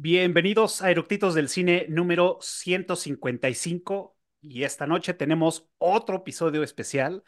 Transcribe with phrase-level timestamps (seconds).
[0.00, 7.24] Bienvenidos a Eructitos del Cine número 155 y esta noche tenemos otro episodio especial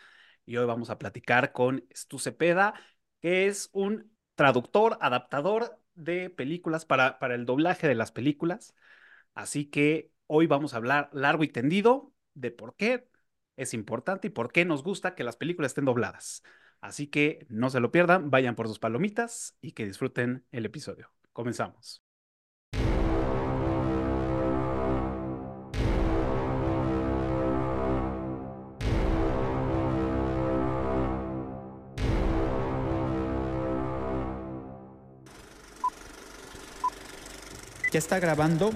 [0.46, 2.74] y hoy vamos a platicar con Stu Cepeda,
[3.20, 8.72] que es un traductor, adaptador de películas para, para el doblaje de las películas.
[9.34, 13.08] Así que hoy vamos a hablar largo y tendido de por qué
[13.56, 16.44] es importante y por qué nos gusta que las películas estén dobladas.
[16.80, 21.12] Así que no se lo pierdan, vayan por sus palomitas y que disfruten el episodio.
[21.32, 22.04] Comenzamos.
[37.92, 38.70] ¿Ya está grabando?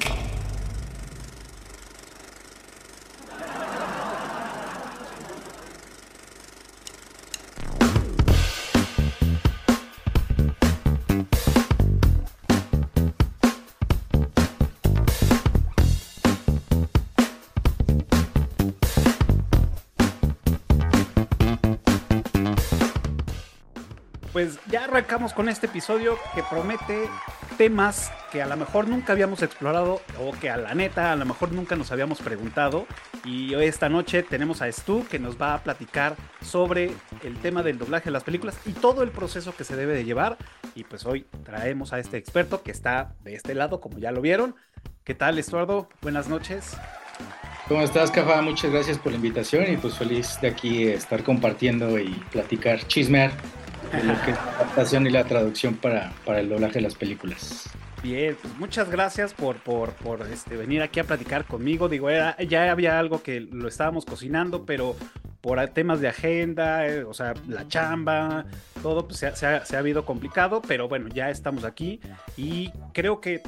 [24.33, 27.09] Pues ya arrancamos con este episodio que promete
[27.57, 31.25] temas que a lo mejor nunca habíamos explorado o que a la neta a lo
[31.25, 32.87] mejor nunca nos habíamos preguntado.
[33.25, 36.91] Y hoy esta noche tenemos a Stu que nos va a platicar sobre
[37.23, 40.05] el tema del doblaje de las películas y todo el proceso que se debe de
[40.05, 40.37] llevar.
[40.75, 44.21] Y pues hoy traemos a este experto que está de este lado, como ya lo
[44.21, 44.57] vieron.
[45.05, 45.89] ¿Qué tal, Estuardo?
[46.03, 46.77] Buenas noches.
[47.69, 48.43] ¿Cómo estás, Cafa?
[48.43, 53.31] Muchas gracias por la invitación y pues feliz de aquí estar compartiendo y platicar, chismear
[53.97, 56.95] de lo que es la adaptación y la traducción para, para el doblaje de las
[56.95, 57.71] películas.
[58.03, 61.89] Bien, pues muchas gracias por, por, por este, venir aquí a platicar conmigo.
[61.89, 64.95] Digo, ya había algo que lo estábamos cocinando, pero
[65.41, 68.47] por temas de agenda, eh, o sea, la chamba,
[68.83, 72.01] todo pues, se, ha, se, ha, se, ha, habido complicado, pero bueno, ya estamos aquí
[72.37, 73.43] y creo que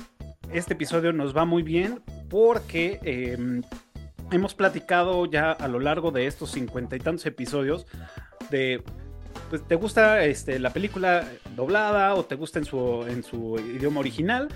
[0.52, 3.62] este episodio nos va muy bien porque eh,
[4.30, 7.86] hemos platicado ya a lo largo de estos cincuenta y tantos episodios
[8.50, 8.82] de
[9.48, 14.00] pues te gusta este, la película doblada o te gusta en su, en su idioma
[14.00, 14.48] original.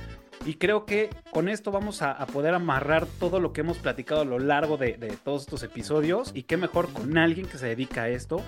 [0.46, 4.24] Y creo que con esto vamos a, poder amarrar todo lo que hemos platicado a
[4.24, 6.32] lo largo de, de, todos estos episodios.
[6.34, 8.42] Y qué mejor con alguien que se dedica a esto.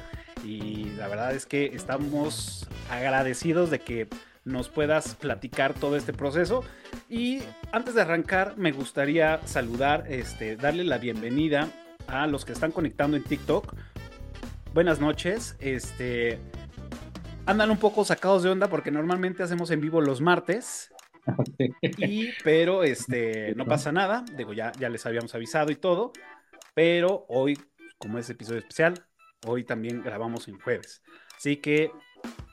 [0.44, 4.09] Y la verdad es que estamos agradecidos de que
[4.44, 6.64] nos puedas platicar todo este proceso.
[7.10, 7.42] Y
[7.72, 11.69] antes de arrancar, me gustaría saludar, este, darle la bienvenida
[12.06, 13.74] a los que están conectando en TikTok
[14.75, 15.56] buenas noches.
[15.60, 16.38] Este
[17.47, 20.93] andan un poco sacados de onda porque normalmente hacemos en vivo los martes.
[21.99, 26.12] Y, pero este no pasa nada, digo, ya, ya les habíamos avisado y todo,
[26.75, 27.59] pero hoy,
[27.99, 29.06] como es episodio especial,
[29.47, 31.03] hoy también grabamos en jueves.
[31.37, 31.93] Así que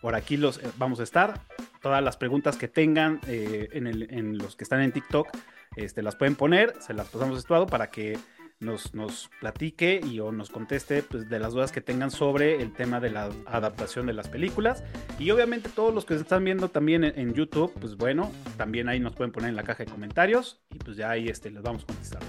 [0.02, 1.42] por aquí los vamos a estar.
[1.82, 5.30] Todas las preguntas que tengan eh, en, el, en, los que están en TikTok,
[5.76, 8.20] este, las pueden poner, se las pasamos estuado para que
[8.60, 12.74] nos, nos platique y o nos conteste pues, de las dudas que tengan sobre el
[12.74, 14.84] tema de la adaptación de las películas.
[15.18, 18.90] Y obviamente todos los que se están viendo también en, en, YouTube, pues bueno, también
[18.90, 21.64] ahí nos pueden poner en la caja de comentarios y pues ya ahí este, les
[21.64, 22.28] vamos contestando.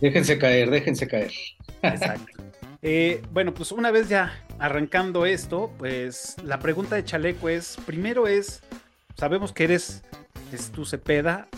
[0.00, 1.32] Déjense caer, déjense caer.
[1.82, 2.42] Exacto.
[2.82, 8.26] Eh, bueno, pues una vez ya arrancando esto, pues la pregunta de Chaleco es, primero
[8.26, 8.60] es,
[9.16, 10.02] sabemos que eres,
[10.52, 11.48] es tu Cepeda,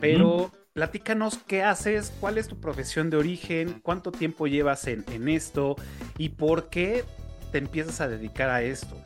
[0.00, 0.50] pero...
[0.52, 5.28] Mm platícanos qué haces, cuál es tu profesión de origen, cuánto tiempo llevas en, en
[5.28, 5.76] esto
[6.18, 7.04] y por qué
[7.52, 9.00] te empiezas a dedicar a esto.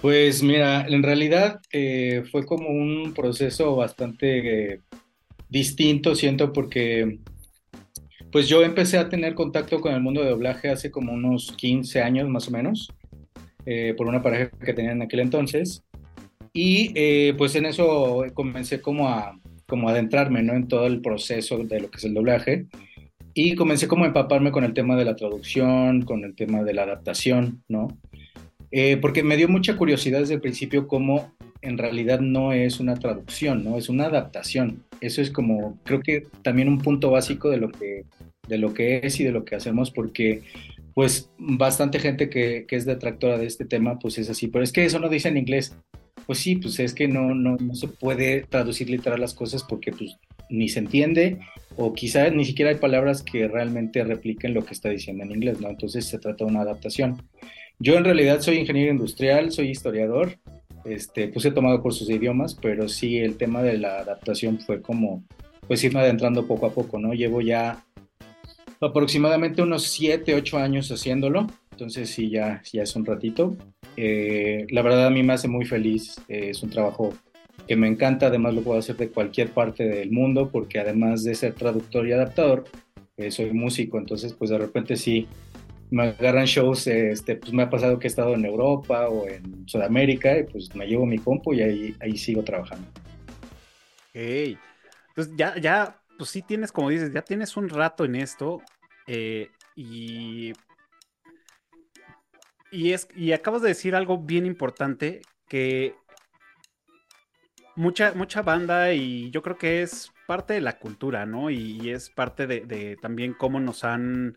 [0.00, 4.80] Pues mira, en realidad eh, fue como un proceso bastante eh,
[5.48, 7.18] distinto, siento, porque
[8.30, 12.02] pues yo empecé a tener contacto con el mundo de doblaje hace como unos 15
[12.02, 12.92] años más o menos,
[13.64, 15.82] eh, por una pareja que tenía en aquel entonces.
[16.52, 20.54] Y pues en eso comencé como a, como adentrarme ¿no?
[20.54, 22.66] en todo el proceso de lo que es el doblaje
[23.38, 26.72] y comencé como a empaparme con el tema de la traducción, con el tema de
[26.72, 27.88] la adaptación, ¿no?
[28.70, 32.94] Eh, porque me dio mucha curiosidad desde el principio cómo en realidad no es una
[32.94, 33.76] traducción, ¿no?
[33.76, 34.84] Es una adaptación.
[35.02, 38.04] Eso es como, creo que también un punto básico de lo que,
[38.48, 40.40] de lo que es y de lo que hacemos, porque
[40.94, 44.72] pues bastante gente que, que es detractora de este tema, pues es así, pero es
[44.72, 45.76] que eso no dice en inglés
[46.24, 49.92] pues sí, pues es que no, no, no se puede traducir literal las cosas porque
[49.92, 50.16] pues
[50.48, 51.38] ni se entiende
[51.76, 55.60] o quizá ni siquiera hay palabras que realmente repliquen lo que está diciendo en inglés,
[55.60, 55.68] ¿no?
[55.68, 57.22] Entonces se trata de una adaptación.
[57.78, 60.38] Yo en realidad soy ingeniero industrial, soy historiador,
[60.86, 64.80] este, pues he tomado cursos de idiomas, pero sí el tema de la adaptación fue
[64.80, 65.24] como,
[65.66, 67.12] pues irme adentrando poco a poco, ¿no?
[67.12, 67.84] Llevo ya
[68.80, 73.54] aproximadamente unos 7, 8 años haciéndolo, entonces sí, ya, ya es un ratito.
[73.98, 77.12] Eh, la verdad a mí me hace muy feliz, eh, es un trabajo
[77.68, 81.34] que me encanta, además lo puedo hacer de cualquier parte del mundo, porque además de
[81.34, 82.64] ser traductor y adaptador,
[83.18, 85.28] eh, soy músico, entonces pues de repente sí
[85.90, 89.68] me agarran shows, este, pues me ha pasado que he estado en Europa o en
[89.68, 92.88] Sudamérica, y pues me llevo mi compu y ahí, ahí sigo trabajando.
[94.14, 94.56] Ok,
[95.08, 98.62] entonces ya, ya, pues sí tienes, como dices, ya tienes un rato en esto
[99.76, 100.54] y...
[102.70, 105.94] Y, es, y acabas de decir algo bien importante que
[107.76, 111.50] mucha, mucha banda y yo creo que es parte de la cultura, ¿no?
[111.50, 114.36] Y, es parte de, también cómo nos han,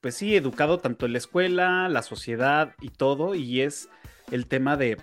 [0.00, 3.88] pues sí, educado tanto en la escuela, la sociedad y todo, y es
[4.30, 4.98] el tema de,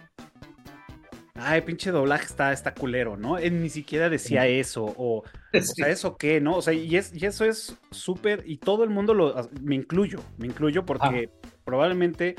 [1.36, 3.38] ay, pinche doblaje está, está culero, ¿no?
[3.38, 5.24] Él ni siquiera decía eso, o,
[5.54, 6.58] o sea, ¿eso qué, no?
[6.58, 10.20] O sea, y, es, y eso es súper, y todo el mundo lo, me incluyo,
[10.38, 11.32] me incluyo porque
[11.64, 12.36] probablemente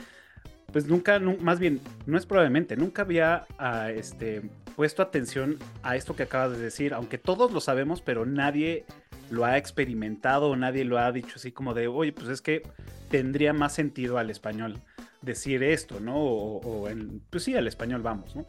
[0.72, 4.42] pues nunca, más bien, no es probablemente, nunca había ah, este,
[4.74, 8.86] puesto atención a esto que acabas de decir, aunque todos lo sabemos, pero nadie
[9.30, 12.62] lo ha experimentado, nadie lo ha dicho así como de, oye, pues es que
[13.10, 14.80] tendría más sentido al español
[15.20, 16.16] decir esto, ¿no?
[16.16, 18.46] O, en, pues sí, al español vamos, ¿no?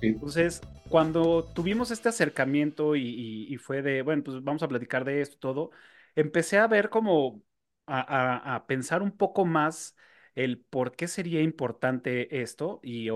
[0.00, 5.36] Entonces, cuando tuvimos este acercamiento y, fue de, bueno, pues vamos a platicar de esto
[5.38, 5.70] todo,
[6.14, 7.42] empecé a ver como,
[7.86, 9.96] a, pensar un poco más
[10.34, 13.08] el por qué sería importante esto y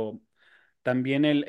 [0.83, 1.45] también el,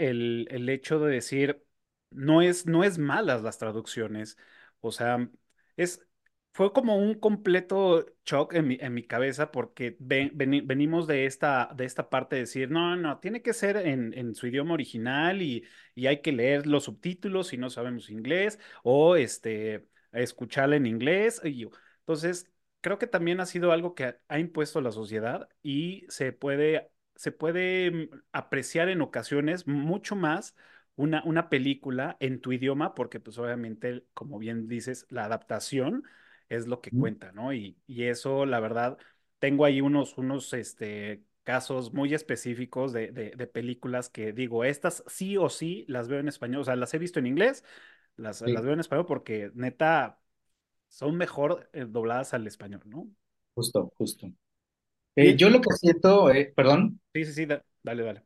[0.50, 1.64] el, hecho de decir,
[2.12, 4.38] no es, no es malas las traducciones,
[4.82, 5.30] o sea,
[5.78, 6.06] es,
[6.54, 11.86] fue como un completo shock en mi, en mi cabeza porque venimos de esta, de
[11.86, 15.64] esta parte de decir, no, no, tiene que ser en, en su idioma original y,
[15.96, 21.42] y, hay que leer los subtítulos si no sabemos inglés o este, escucharla en inglés.
[21.46, 21.68] Y,
[22.00, 26.92] entonces, creo que también ha sido algo que ha impuesto la sociedad y se puede,
[27.16, 30.56] se puede mm, apreciar en ocasiones mucho más
[30.96, 36.04] una, una película en tu idioma, porque pues obviamente, como bien dices, la adaptación
[36.50, 37.54] es lo que cuenta, ¿no?
[37.54, 38.98] Y, y eso, la verdad,
[39.40, 45.38] tengo ahí unos, unos este, casos muy específicos de, de, películas que digo, estas sí
[45.38, 47.64] o sí las veo en español, o sea, las he visto en inglés,
[48.18, 50.20] las, las veo en español porque neta,
[50.90, 53.10] son mejor eh, dobladas al español, ¿no?
[53.54, 54.28] Justo, justo.
[55.16, 57.00] Eh, yo lo que siento, eh, perdón.
[57.14, 58.24] Sí, sí, sí, dale, dale.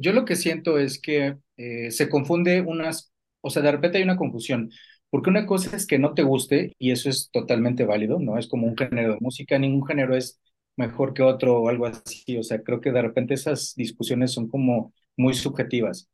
[0.00, 4.16] yo lo que siento es que se confunde unas, o sea, de repente hay una
[4.16, 4.70] confusión,
[5.10, 8.38] porque una cosa es que no te guste y eso es totalmente válido, ¿no?
[8.38, 10.40] Es como un género de música, ningún género es
[10.76, 14.48] mejor que otro o algo así, o sea, creo que de repente esas discusiones son
[14.48, 16.08] como muy subjetivas.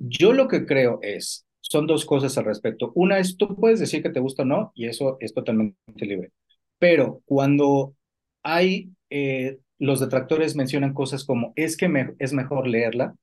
[0.00, 2.92] yo lo que creo es, son dos cosas al respecto.
[2.94, 5.76] Una es, tú puedes decir que te gusta o no, y eso es totalmente
[6.06, 6.30] libre.
[6.78, 7.94] Pero cuando
[8.42, 13.14] hay, eh, los detractores mencionan cosas como, es que me, es mejor leerla,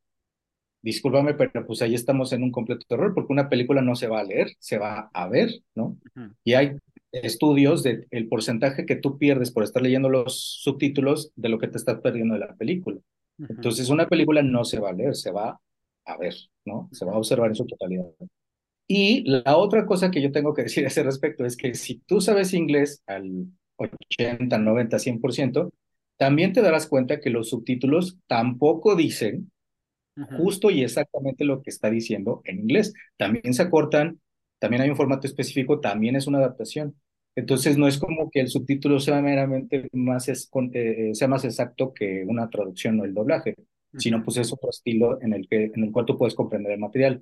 [0.81, 4.19] discúlpame, pero pues ahí estamos en un completo error, porque una película no se va
[4.19, 5.97] a leer, se va a ver, ¿no?
[6.43, 6.77] Y hay
[7.11, 11.67] estudios del el porcentaje que tú pierdes por estar leyendo los subtítulos de lo que
[11.67, 12.99] te estás perdiendo de la película.
[13.37, 15.59] Entonces, una película no se va a leer, se va
[16.07, 16.33] a ver,
[16.65, 16.89] ¿no?
[16.91, 18.05] Se va a observar en su totalidad.
[18.87, 21.99] Y la otra cosa que yo tengo que decir a ese respecto es que si
[21.99, 25.71] tú sabes inglés al 80, 90, 100%,
[26.17, 29.51] también te darás cuenta que los subtítulos tampoco dicen
[30.37, 32.93] justo y exactamente lo que está diciendo en inglés.
[33.17, 34.19] También se acortan,
[34.57, 36.95] también hay un formato específico, también es una adaptación.
[37.35, 41.93] Entonces no es como que el subtítulo sea meramente más, es, eh, sea más exacto
[41.93, 43.55] que una traducción o el doblaje,
[43.97, 46.79] sino pues es otro estilo en el, que, en el cual tú puedes comprender el
[46.79, 47.21] material.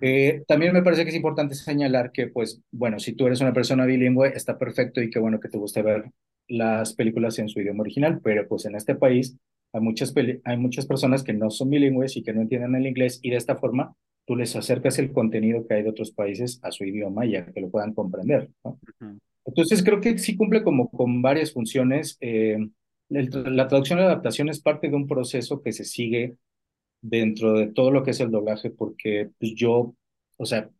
[0.00, 3.52] Eh, también me parece que es importante señalar que, pues, bueno, si tú eres una
[3.52, 6.10] persona bilingüe, está perfecto y qué bueno que te guste ver
[6.48, 9.36] las películas en su idioma original, pero pues en este país
[9.72, 10.12] hay muchas,
[10.44, 13.36] hay muchas personas que no son bilingües y que no entienden el inglés y de
[13.36, 13.94] esta forma
[14.26, 17.46] tú les acercas el contenido que hay de otros países a su idioma y a
[17.46, 18.78] que lo puedan comprender, ¿no?
[19.44, 22.16] Entonces creo que sí cumple como con varias funciones.
[22.20, 22.58] Eh,
[23.12, 26.36] la traducción y la adaptación es parte de un proceso que se sigue
[27.00, 29.94] dentro de todo lo que es el doblaje, porque pues, yo,
[30.36, 30.70] o sea,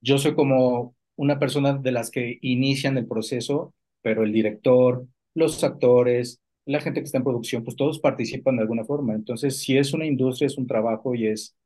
[0.00, 5.62] yo soy como una persona de las que inician el proceso, pero el director, los
[5.64, 9.14] actores, la gente que está en producción, pues todos participan de alguna forma.
[9.14, 11.56] Entonces, si es una industria, es un trabajo y es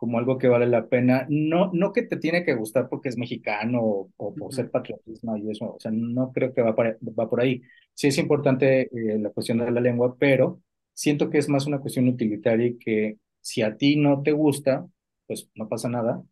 [0.00, 3.18] como algo que vale la pena, no, no que te tiene que gustar porque es
[3.18, 7.28] mexicano o, por ser patriotismo y eso, o sea, no creo que va por, va
[7.28, 7.60] por ahí.
[7.92, 10.62] Sí es importante eh, la cuestión de la lengua, pero
[10.94, 14.86] siento que es más una cuestión utilitaria y que si a ti no te gusta,
[15.26, 16.22] pues no pasa nada,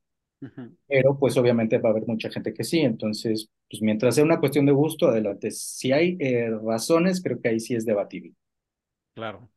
[0.86, 4.40] pero pues obviamente va a haber mucha gente que sí, entonces, pues mientras sea una
[4.40, 5.50] cuestión de gusto, adelante.
[5.50, 8.32] Si hay eh, razones, creo que ahí sí es debatible.
[9.14, 9.50] Claro.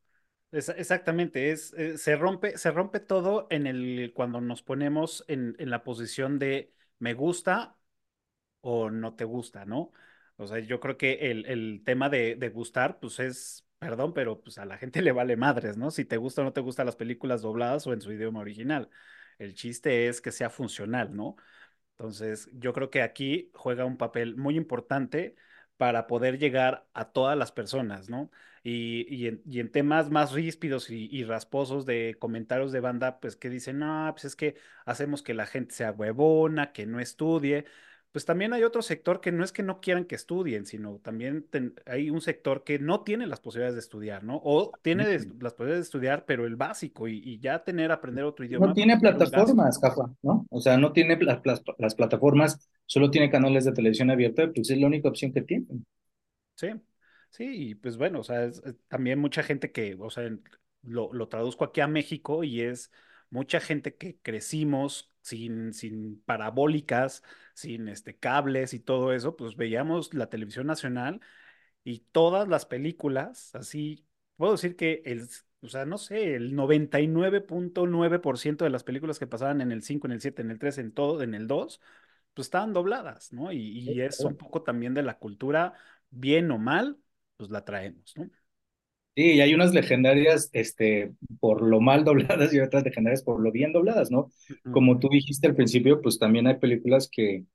[0.51, 5.69] Exactamente, es, eh, se rompe, se rompe todo en el, cuando nos ponemos en, en
[5.69, 7.77] la posición de me gusta
[8.61, 9.91] o no te gusta, ¿no?
[10.37, 14.41] O sea, yo creo que el, el tema de, de gustar, pues es, perdón, pero
[14.41, 15.91] pues a la gente le vale madres, ¿no?
[15.91, 18.89] Si te gusta o no te gustan las películas dobladas o en su idioma original.
[19.39, 21.35] El chiste es que sea funcional, ¿no?
[21.97, 25.35] Entonces, yo creo que aquí juega un papel muy importante
[25.77, 28.31] para poder llegar a todas las personas, ¿no?
[28.63, 33.19] Y, y en, y en temas más ríspidos y, y rasposos de comentarios de banda,
[33.19, 36.99] pues que dicen, no, pues es que hacemos que la gente sea huevona, que no
[36.99, 37.65] estudie.
[38.11, 41.47] Pues también hay otro sector que no es que no quieran que estudien, sino también
[41.49, 44.39] ten- hay un sector que no tiene las posibilidades de estudiar, ¿no?
[44.43, 45.05] O tiene
[45.39, 48.87] las posibilidades de estudiar, pero el básico y, ya tener, aprender otro No idioma, pues
[48.87, 49.59] tiene es un gasto.
[49.59, 50.45] plataformas, Jafa, ¿no?
[50.49, 54.69] O sea, no tiene pla- plas- las plataformas, solo tiene canales de televisión abierta, pues
[54.69, 55.65] es la única opción que tiene.
[56.55, 56.67] Sí,
[57.31, 60.29] sí, y pues bueno, o sea, es, es también mucha gente que, o sea,
[60.83, 62.91] lo, lo traduzco aquí a México y es
[63.29, 67.23] mucha gente que crecimos sin, sin parabólicas,
[67.53, 71.21] sin este, cables y todo eso, pues veíamos la televisión nacional
[71.83, 74.05] y todas las películas, así,
[74.37, 75.27] puedo decir que el,
[75.61, 78.83] o sea, no sé, el noventa y nueve nueve punto nueve por ciento de las
[78.83, 81.33] películas que pasaban en el 5, en el 7, en el 3, en todo, en
[81.35, 81.81] el 2
[82.33, 83.51] pues estaban dobladas, ¿no?
[83.51, 85.73] Y, y es un poco también de la cultura,
[86.09, 86.97] bien o mal,
[87.41, 88.29] pues la traemos, ¿no?
[89.15, 93.51] Sí, y hay unas legendarias, este, por lo mal dobladas y otras legendarias por lo
[93.51, 94.31] bien dobladas, ¿no?
[94.49, 97.45] Ujú, Como tú dijiste al principio, pues también hay películas que,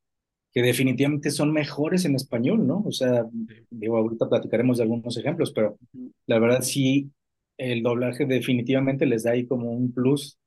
[0.53, 2.83] que definitivamente son mejores en español, ¿no?
[2.87, 3.27] O sea,
[3.71, 7.13] digo, ahorita platicaremos de algunos ejemplos, pero ujú, la verdad sí,
[7.59, 10.39] el doblaje definitivamente les da ahí como un plus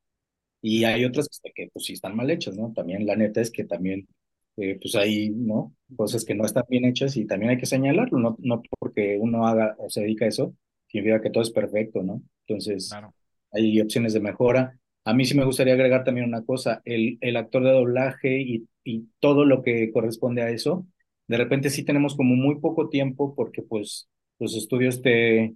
[0.62, 2.74] Y hay otras que, pues sí están mal hechas, ¿no?
[2.74, 4.08] También la neta es que también,
[4.60, 5.76] eh, pues hay, ¿no?
[5.96, 9.48] Cosas que no están bien hechas y también hay que señalarlo, no, no porque uno
[9.48, 10.56] haga o se dedica a eso,
[10.88, 12.22] significa que todo es perfecto, ¿no?
[12.48, 13.14] Entonces, Claro.
[13.52, 14.80] hay opciones de mejora.
[15.06, 18.68] A mí sí me gustaría agregar también una cosa, el, el actor de doblaje y,
[18.84, 20.86] y todo lo que corresponde a eso,
[21.28, 25.56] de repente sí tenemos como muy poco tiempo porque pues los estudios te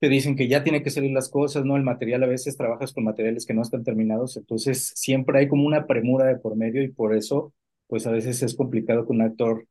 [0.00, 1.76] te dicen que ya tiene que salir las cosas, ¿no?
[1.76, 5.66] El material a veces trabajas con materiales que no están terminados, entonces siempre hay como
[5.66, 7.54] una premura de por medio y por eso,
[7.94, 9.68] pues a veces es complicado que un actor,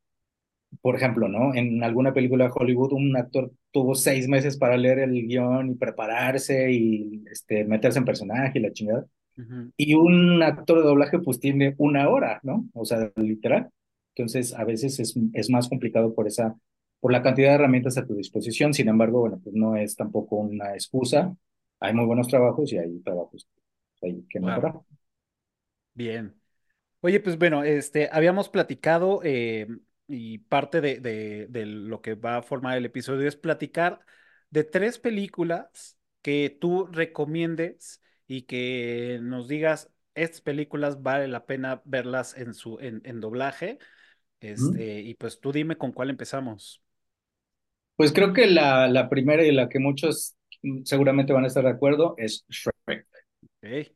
[0.82, 1.56] por ejemplo, ¿no?
[1.56, 5.76] En alguna película de Hollywood, un actor tuvo seis meses para leer el guion y
[5.76, 9.06] prepararse y este, meterse en personaje y la chingada.
[9.38, 12.68] Ujú, Y un actor de doblaje pues tiene una hora, ¿no?
[12.74, 13.70] O sea, literal.
[14.16, 16.56] Entonces, a veces es, es más complicado por esa,
[17.00, 18.74] por la cantidad de herramientas a tu disposición.
[18.74, 21.36] Sin embargo, bueno, pues no es tampoco una excusa.
[21.80, 23.48] Hay muy buenos trabajos y hay trabajos
[24.02, 24.40] que hay que.
[25.96, 26.36] Bien.
[27.06, 29.68] Oye, pues bueno, este, habíamos platicado eh,
[30.08, 34.00] y parte de, de, de lo que va a formar el episodio es platicar
[34.50, 41.82] de tres películas que tú recomiendes y que nos digas, estas películas vale la pena
[41.86, 43.80] verlas en su, en, en doblaje.
[44.58, 44.72] ¿Mm?
[44.72, 46.82] Este, y pues tú dime con cuál empezamos.
[47.96, 51.64] Pues creo que la, la primera y la que muchos mm, seguramente van a estar
[51.64, 53.08] de acuerdo es Shrek.
[53.42, 53.96] Ok, Sí,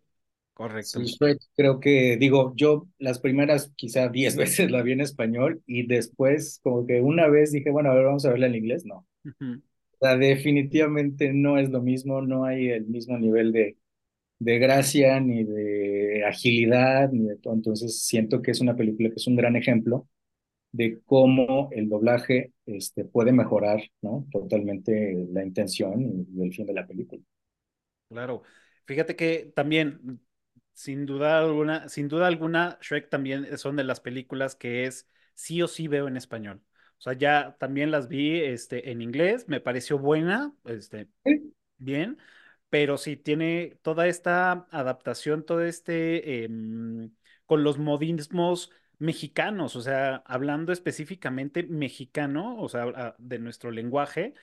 [0.58, 1.06] correcto.
[1.06, 5.88] Shrek, creo que, digo, yo las primeras quizá diez veces la vi en español y
[5.88, 9.06] después como que una vez dije, bueno, a ver, vamos a verla en inglés, no.
[9.26, 9.62] Ujú,
[10.00, 13.78] O sea, definitivamente no es lo mismo, no hay el mismo nivel de,
[14.40, 17.54] de gracia, ni de agilidad, ni de todo.
[17.56, 20.08] Entonces siento que es una película que es un gran ejemplo
[20.74, 24.28] de cómo el doblaje este, puede mejorar, ¿no?
[24.32, 27.22] Totalmente la intención y el fin de la película.
[28.10, 28.44] Claro.
[28.86, 30.22] Fíjate que también,
[30.78, 35.62] sin duda alguna, sin duda alguna, Shrek también son de las películas que es sí
[35.64, 36.62] o sí veo en español.
[37.00, 42.18] O sea, ya también las vi este, en inglés, me pareció buena, este, Sí, bien,
[42.70, 47.12] pero sí tiene toda esta adaptación, todo este, em,
[47.48, 54.36] con los modismos mexicanos, o sea, hablando específicamente mexicano, o sea, de nuestro lenguaje,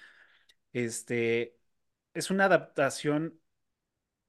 [0.73, 1.57] este,
[2.14, 3.41] es una adaptación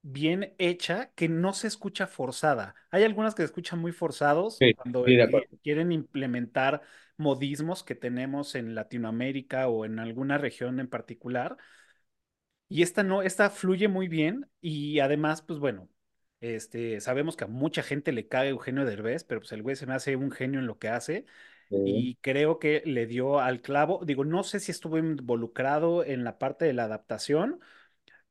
[0.07, 2.75] bien hecha que no se escucha forzada.
[2.91, 5.17] Hay algunas que se escuchan muy forzados sí, cuando sí,
[5.63, 6.83] quieren implementar
[7.17, 11.57] modismos que tenemos en Latinoamérica o en alguna región en particular.
[12.69, 15.89] Y esta no, esta fluye muy bien y además, pues bueno,
[16.39, 19.87] este, sabemos que a mucha gente le cae Eugenio Derbez, pero pues el güey se
[19.87, 21.25] me hace un genio en lo que hace
[21.71, 24.01] y creo que le dio al clavo.
[24.05, 27.59] Digo, no sé si estuvo involucrado en la parte de la adaptación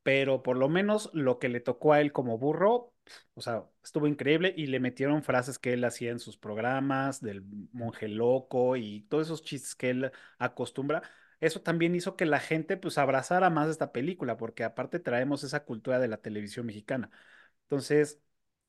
[0.05, 2.93] pero por lo menos lo que le tocó a él como burro,
[3.33, 7.43] o sea, estuvo increíble y le metieron frases que él hacía en sus programas del
[7.73, 11.01] monje loco y todos esos chistes que él acostumbra.
[11.39, 15.65] eso también hizo que la gente pues abrazara más esta película, porque aparte traemos esa
[15.65, 17.09] cultura de la televisión mexicana.
[17.63, 18.21] Entonces,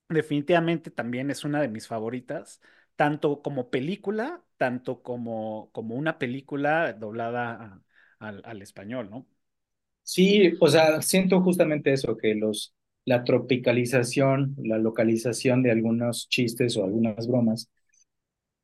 [0.09, 2.61] definitivamente también es una de mis favoritas,
[2.97, 7.83] tanto como película, tanto como, como una película doblada
[8.21, 9.27] al español, ¿no?
[10.09, 16.77] Sí, o sea, siento justamente eso, que los, la tropicalización, la localización de algunos chistes
[16.77, 17.69] o algunas bromas,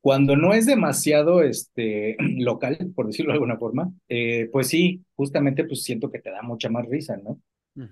[0.01, 5.65] cuando no es demasiado este, local, por decirlo de alguna forma, eh, pues sí, justamente
[5.65, 7.41] pues siento que te da mucha más risa, ¿no?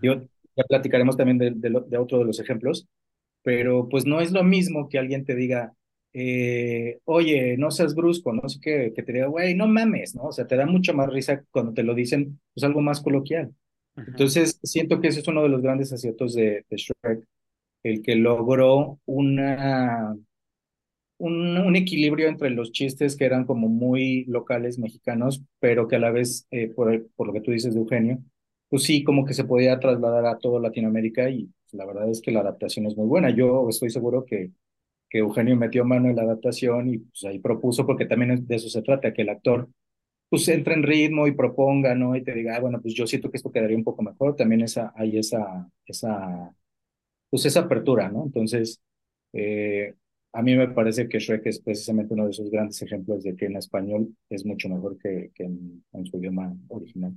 [0.01, 0.15] Yo,
[0.55, 2.87] ya platicaremos también de, de, lo- de otro de los ejemplos,
[3.43, 5.73] pero pues no es lo mismo que alguien te diga,
[6.13, 10.23] eh, oye, no seas brusco, no sé qué, que te diga, güey, no mames, ¿no?
[10.25, 13.53] O sea, te da mucha más risa cuando te lo dicen, pues algo más coloquial.
[14.05, 17.25] Entonces, siento que ese es uno de los grandes aciertos de, de Shrek,
[17.83, 20.15] el que logró una,
[21.17, 25.99] un, un equilibrio entre los chistes que eran como muy locales mexicanos, pero que a
[25.99, 28.19] la vez, eh, por, el- por lo que tú dices de Eugenio,
[28.69, 32.21] pues sí, como que se podía trasladar a toda Latinoamérica y pues, la verdad es
[32.21, 33.29] que la adaptación es muy buena.
[33.31, 34.51] Yo estoy seguro que,
[35.11, 38.69] que Eugenio metió mano en la adaptación y pues ahí propuso, porque también de eso
[38.69, 39.69] se trata, que el actor
[40.29, 42.15] pues entre en ritmo y proponga, ¿no?
[42.15, 44.61] Y te diga, ah, bueno, pues yo siento que esto quedaría un poco mejor, también
[44.61, 46.55] esa, hay esa, esa,
[47.29, 48.25] pues esa apertura, ¿no?
[48.25, 48.81] Entonces,
[49.33, 49.93] eh,
[50.33, 53.45] a mí me parece que Shrek es precisamente uno de esos grandes ejemplos de que
[53.47, 57.13] en español es mucho mejor que, que en su idioma original.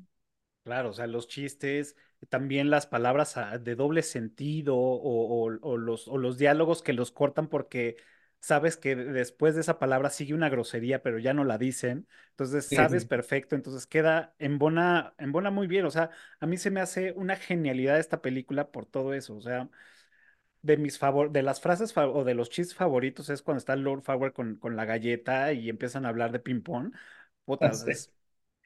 [0.65, 1.95] Claro, o sea, los chistes,
[2.31, 6.95] también las palabras ah, de doble sentido o, o- o los, o los diálogos que
[6.95, 7.97] los cortan porque
[8.41, 12.09] sabes que después de esa palabra sigue una grosería, pero ya no la dicen.
[12.31, 13.05] Entonces sabes sí.
[13.05, 15.85] perfecto, entonces queda embona, embona muy bien.
[15.85, 16.09] O sea,
[16.41, 19.37] a mí se me hace una genialidad esta película por todo eso.
[19.37, 19.69] O sea,
[20.63, 24.03] de mis favor, de las frases o de los chistes favoritos es cuando está Lord
[24.03, 26.41] Farquaad con, con la galleta y empiezan a hablar de.
[27.45, 28.13] Puta, Sí, es,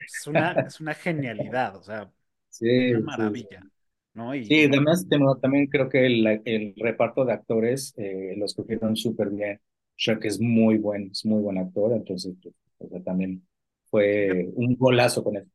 [0.07, 2.11] es una, es una genialidad, o sea,
[2.75, 3.31] una sí, sí.
[3.31, 3.69] maravilla,
[4.13, 4.35] ¿no?
[4.41, 8.95] Sí, Y además tengo- también creo que el, el reparto de actores eh, lo escogieron
[8.95, 9.61] súper bien.
[9.97, 13.47] Shrek es muy buen, es muy buen actor, entonces pues, o sea, también
[13.91, 15.47] fue un golazo con él.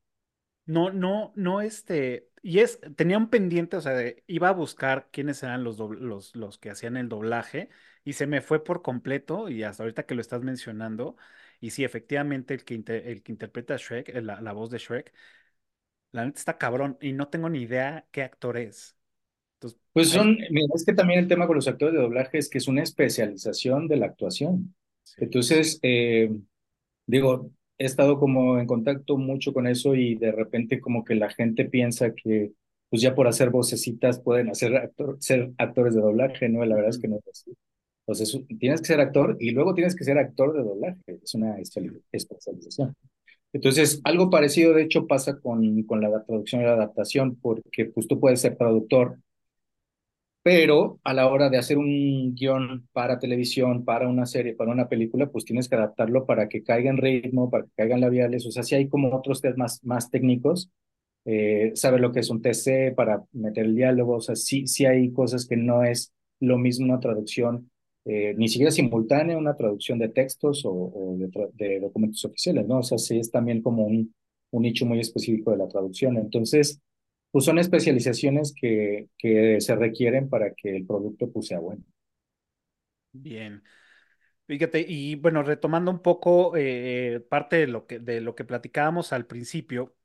[0.67, 5.09] no, no, no, este, y es, tenía un pendiente, o sea, de- iba a buscar
[5.11, 7.69] quiénes eran los, dobl- los, los que hacían el doblaje
[8.05, 11.17] y se me fue por completo y hasta ahorita que lo estás mencionando,
[11.67, 14.71] y sí, efectivamente el que, inter- el que interpreta a Shrek, eh, la, la voz
[14.71, 15.13] de Shrek,
[16.13, 18.97] la neta está cabrón y no tengo ni idea qué actor es.
[19.57, 22.49] Entonces, Pues son, mira, es que también el tema con los actores de doblaje es
[22.49, 24.75] que es una especialización de la actuación.
[25.05, 25.21] sí.
[25.21, 26.31] Entonces, eh,
[27.07, 31.31] digo, he estado como en contacto mucho con eso y de repente como que la
[31.31, 32.53] gente piensa que
[32.91, 36.65] pues ya por hacer vocecitas pueden hacer actor, ser actores de doblaje, ¿no?
[36.65, 37.53] La verdad es que no es así.
[38.07, 40.99] Entonces, tienes que ser actor y luego tienes que ser actor de doblaje.
[41.23, 42.95] Es una espe- especialización.
[43.53, 48.09] Entonces, algo parecido, de hecho, pasa con, con la traducción y la adaptación, porque pues
[48.09, 49.19] tú puedes ser traductor
[50.43, 54.89] pero a la hora de hacer un guion para televisión, para una serie, para una
[54.89, 58.51] película, pues tienes que adaptarlo para que caiga en ritmo, para que caigan labiales, o
[58.51, 60.71] sea, si hay como otros temas más técnicos,
[61.27, 64.85] eh, saber lo que es un TC para meter el diálogo, o sea, sí, sí
[64.87, 67.71] hay cosas que no es lo mismo una traducción,
[68.05, 71.17] eh, ni siquiera simultánea, una traducción de textos o,
[71.55, 72.79] de, documentos oficiales, ¿no?
[72.79, 74.15] O sea, sí es también como un,
[74.53, 76.17] nicho muy específico de la traducción.
[76.17, 76.81] Entonces,
[77.33, 81.83] pues son especializaciones que, que se requieren para que el producto pues sea bueno.
[83.13, 83.63] Bien.
[84.47, 89.13] Fíjate, y bueno, retomando un poco eh, parte de lo que, de lo que platicábamos
[89.13, 89.97] al principio,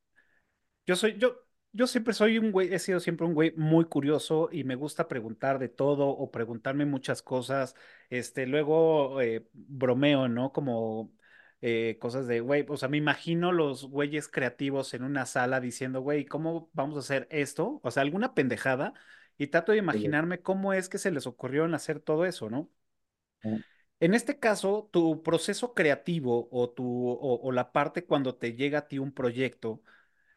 [0.86, 4.50] yo soy, yo, yo siempre soy un güey, he sido siempre un güey muy curioso
[4.52, 7.76] y me gusta preguntar de todo o preguntarme muchas cosas.
[8.10, 10.52] Este, luego eh, bromeo, ¿no?
[10.52, 11.14] Como
[11.62, 16.02] eh, cosas de, güey, o sea, me imagino los güeyes creativos en una sala diciendo,
[16.02, 17.80] güey, ¿cómo vamos a hacer esto?
[17.84, 18.94] O sea, alguna pendejada.
[19.38, 22.70] Y trato de imaginarme cómo es que se les ocurrió en hacer todo eso, ¿no?
[24.00, 28.80] En este caso, tu proceso creativo o, tu, o, o la parte cuando te llega
[28.80, 29.82] a ti un proyecto,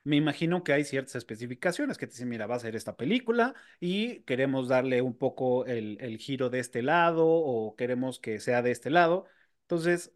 [0.04, 3.54] me imagino que hay ciertas especificaciones que te dicen, mira, va a ser esta película
[3.80, 8.62] y queremos darle un poco el, el giro de este lado o queremos que sea
[8.62, 9.26] de este lado.
[9.62, 10.12] Entonces,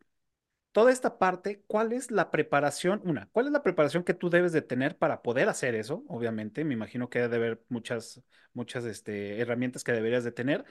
[0.73, 3.01] toda esta parte, ¿cuál es la preparación?
[3.05, 6.05] Una, ¿cuál es la preparación que tú debes de tener para poder hacer eso?
[6.09, 8.23] Obviamente, me imagino que debe de haber muchas,
[8.53, 10.65] muchas este, herramientas que deberías de tener.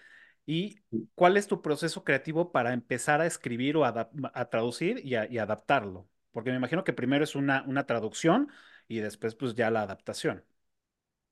[0.46, 0.80] ¿Y
[1.16, 4.10] cuál es tu proceso creativo para empezar a escribir o a,
[4.50, 6.08] traducir y, a- y adaptarlo?
[6.32, 8.50] Porque me imagino que primero es una, una traducción
[8.88, 10.44] y después pues ya la adaptación.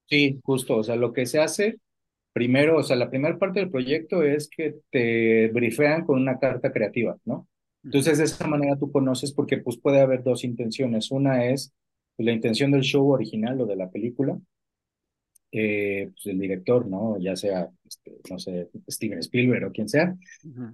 [0.09, 1.77] Sí, justo, o sea, lo que se hace
[2.33, 6.71] primero, o sea, la primera parte del proyecto es que te brifean con una carta
[6.71, 7.47] creativa, ¿no?
[7.83, 11.11] Entonces, de esa manera tú conoces porque pues puede haber dos intenciones.
[11.11, 11.73] Una es
[12.17, 14.37] la intención del show original o de la película,
[15.51, 17.17] eh, pues el director, ¿no?
[17.19, 20.15] Ya sea, este, no sé, Steven Spielberg o quien sea.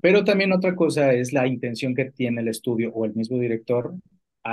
[0.01, 3.93] Pero también otra cosa es la intención que tiene el estudio o el mismo director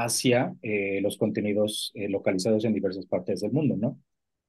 [0.04, 4.00] hacia eh, los contenidos eh, localizados en diversas partes del mundo, ¿no?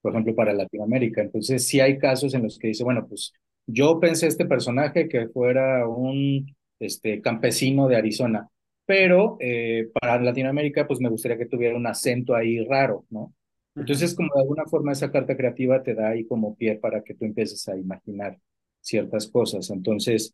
[0.01, 1.21] Por ejemplo, para Latinoamérica.
[1.21, 3.33] Entonces, sí hay casos en los que dice, bueno, pues
[3.65, 8.47] yo pensé este personaje que fuera un este, campesino de Arizona,
[8.85, 13.33] pero eh, para Latinoamérica, pues me gustaría que tuviera un acento ahí raro, ¿no?
[13.75, 17.13] Entonces, como de alguna forma esa carta creativa te da ahí como pie para que
[17.13, 18.39] tú empieces a imaginar
[18.81, 19.69] ciertas cosas.
[19.69, 20.33] Entonces,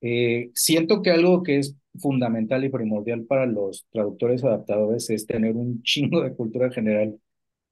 [0.00, 5.56] eh, siento que algo que es fundamental y primordial para los traductores adaptadores es tener
[5.56, 7.18] un chingo de cultura general,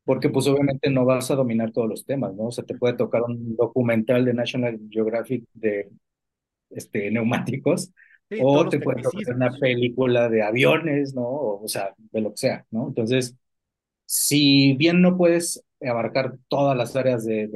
[0.05, 2.47] porque pues obviamente no vas a dominar todos los temas, ¿no?
[2.47, 5.91] O sea, te puede tocar un documental de National Geographic de
[6.71, 7.93] este, neumáticos,
[8.43, 11.23] o te puede tocar una película de aviones, ¿no?
[11.23, 12.89] O, o sea, de lo que sea, ¿no?
[12.89, 13.37] Entonces,
[14.07, 17.49] si bien no puedes abarcar todas las áreas de,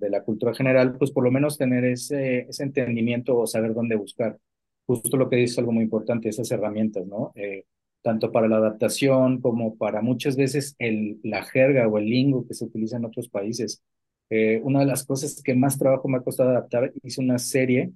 [0.00, 4.38] la cultura general, pues por lo menos tener ese, entendimiento o saber dónde buscar.
[4.86, 7.32] Justo lo que dice algo muy importante, esas herramientas, ¿no?
[7.34, 7.64] Eh,
[8.02, 10.76] tanto para la adaptación como para muchas veces
[11.24, 13.82] la jerga o el lingo que se utiliza en otros países.
[14.30, 17.92] Eh, una de las cosas que más trabajo me ha costado adaptar, hice una serie,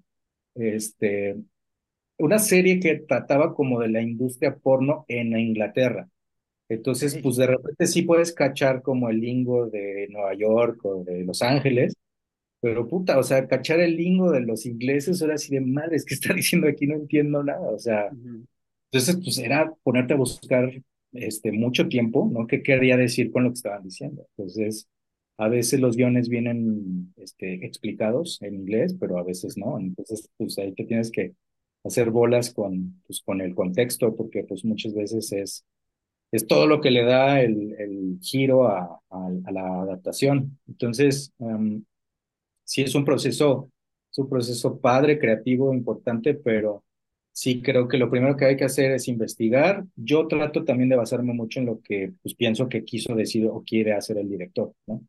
[0.57, 1.37] este,
[2.19, 6.09] una serie que trataba como de la industria porno en Inglaterra.
[6.71, 11.25] Entonces, pues de repente sí puedes cachar como el lingo de Nueva York o de
[11.25, 11.97] Los Ángeles,
[12.61, 16.15] pero puta, o sea, cachar el lingo de los ingleses, ahora sí de madres, ¿qué
[16.17, 16.87] está diciendo aquí?
[16.87, 18.09] No entiendo nada, o sea,
[18.93, 20.71] entonces, pues era ponerte a buscar
[21.13, 22.47] este, mucho tiempo, ¿no?
[22.47, 24.27] ¿Qué quería decir con lo que estaban diciendo?
[24.37, 24.89] Entonces,
[25.39, 30.59] a veces los guiones vienen este, explicados en inglés, pero a veces no, entonces, pues
[30.59, 31.35] ahí te tienes que
[31.85, 35.65] hacer bolas con, pues, con el contexto, porque pues muchas veces es
[36.33, 40.59] es todo lo que le da el, el giro a, a, la adaptación.
[40.69, 41.83] Entonces, um,
[42.65, 43.71] sí es un proceso,
[44.11, 46.85] es un proceso padre, creativo, importante, pero
[47.33, 49.85] sí creo que lo primero que hay que hacer es investigar.
[49.97, 53.63] Yo trato también de basarme mucho en lo que pues, pienso que quiso decir o
[53.65, 55.03] quiere hacer el director, ¿no?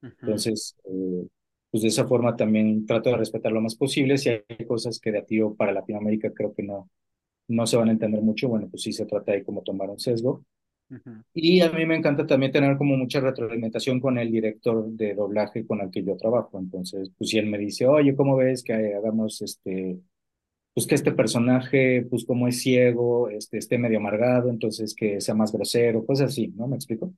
[0.00, 1.26] Entonces, eh,
[1.70, 4.16] pues de esa forma también trato de respetar lo más posible.
[4.16, 6.88] Si hay cosas que de a ti para Latinoamérica creo que no,
[7.48, 9.98] no se van a entender mucho, bueno, pues sí se trata de cómo tomar un
[9.98, 10.44] sesgo.
[11.34, 15.66] Y a mí me encanta también tener como mucha retroalimentación con el director de doblaje
[15.66, 16.58] con el que yo trabajo.
[16.58, 20.00] Entonces, pues si él me dice, oye, ¿cómo ves que hagamos este,
[20.74, 25.34] pues que este personaje, pues como es ciego, este, esté medio amargado, entonces que sea
[25.34, 26.68] más grosero, cosas así, ¿no?
[26.68, 27.12] ¿Me explico?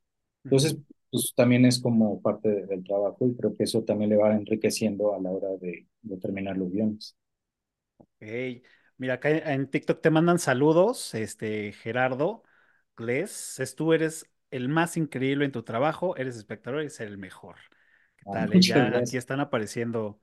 [0.44, 0.78] Entonces,
[1.11, 5.14] pues también es como parte del trabajo y creo que eso también le va enriqueciendo
[5.14, 7.16] a la hora de, de terminar los guiones.
[7.98, 8.22] Ok,
[8.96, 12.42] mira, acá en TikTok te mandan saludos, este, Gerardo.
[13.00, 17.56] Les, tú eres el más increíble en tu trabajo, eres espectador y eres el mejor.
[18.16, 18.60] ¿Qué ah, tal?
[18.60, 20.20] ya aquí están apareciendo.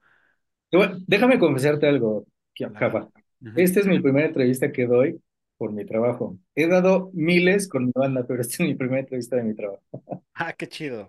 [1.08, 3.10] déjame confesarte algo, Jafa.
[3.56, 5.22] Esta es mi primera entrevista que doy
[5.58, 6.38] por mi trabajo.
[6.56, 9.82] He dado miles con mi banda, pero esta es mi primera entrevista de mi trabajo.
[10.40, 11.08] Ah, qué chido.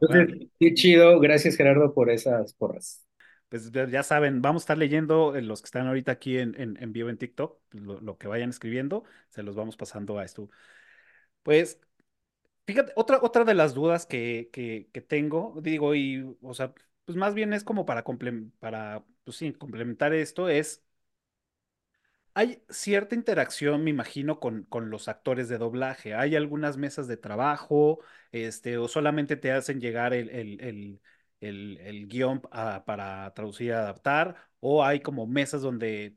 [0.59, 1.21] Qué chido.
[1.21, 3.07] Gracias, Gerardo, por esas porras.
[3.51, 6.93] Pues ya saben, vamos a estar leyendo eh, los que están ahorita aquí en, en,
[6.95, 10.49] vivo en TikTok, lo, lo, que vayan escribiendo, se los vamos pasando a esto.
[11.43, 11.81] Pues,
[12.67, 16.75] fíjate, otra, otra de las dudas que, que, tengo, digo, y, o sea,
[17.07, 18.05] pues más bien es como para,
[18.61, 20.85] para pues complementar esto, es,
[22.35, 26.15] hay cierta interacción, me imagino, con, con los actores de doblaje.
[26.15, 28.01] Hay algunas mesas de trabajo,
[28.33, 31.01] este, o solamente te hacen llegar el, el,
[31.41, 36.17] el, el guion para traducir y adaptar, o hay como mesas donde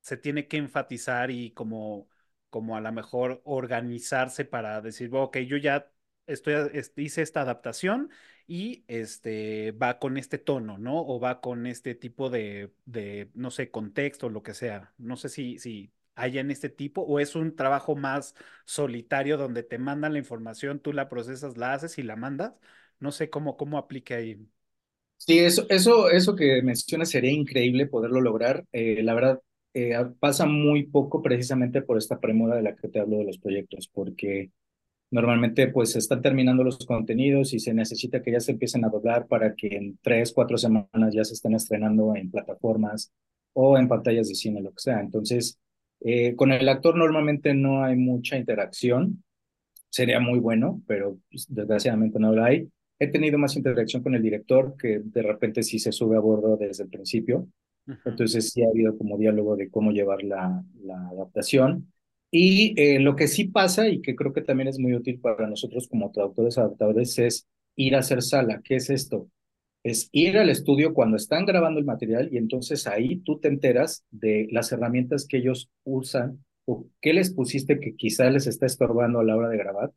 [0.00, 2.08] se tiene que enfatizar y como
[2.50, 5.90] como a lo mejor organizarse para decir, ok, yo ya
[6.26, 6.54] estoy,
[6.96, 8.10] hice esta adaptación
[8.46, 11.00] y este va con este tono, ¿no?
[11.06, 14.94] O va con este tipo de, de no sé, contexto, lo que sea.
[14.98, 18.34] No sé si, si haya en este tipo o es un trabajo más
[18.64, 22.54] solitario donde te mandan la información, tú la procesas, la haces y la mandas.
[23.00, 24.48] No sé cómo, cómo aplique ahí.
[25.16, 28.64] Sí, eso, eso, eso que mencionas sería increíble poderlo lograr.
[28.72, 29.40] Eh, la verdad,
[29.74, 33.38] eh, pasa muy poco precisamente por esta premura de la que te hablo de los
[33.38, 34.50] proyectos, porque
[35.10, 39.26] normalmente pues están terminando los contenidos y se necesita que ya se empiecen a doblar
[39.26, 43.12] para que en tres, cuatro semanas ya se estén estrenando en plataformas
[43.52, 45.00] o en pantallas de cine, lo que sea.
[45.00, 45.58] Entonces,
[46.00, 49.24] eh, con el actor normalmente no hay mucha interacción.
[49.90, 52.68] Sería muy bueno, pero pues, desgraciadamente no lo hay.
[52.98, 56.56] He tenido más interacción con el director que de repente sí se sube a bordo
[56.56, 57.48] desde el principio
[58.04, 61.92] entonces sí ha habido como diálogo de cómo llevar la, la adaptación.
[62.30, 65.46] Y eh, lo que sí pasa y que creo que también es muy útil para
[65.48, 67.46] nosotros como traductores adaptadores es
[67.76, 68.60] ir a hacer sala.
[68.64, 69.28] ¿Qué es esto?
[69.82, 74.04] Es ir al estudio cuando están grabando el material y entonces ahí tú te enteras
[74.10, 79.20] de las herramientas que ellos usan o qué les pusiste que quizá les está estorbando
[79.20, 79.92] a la hora de grabar.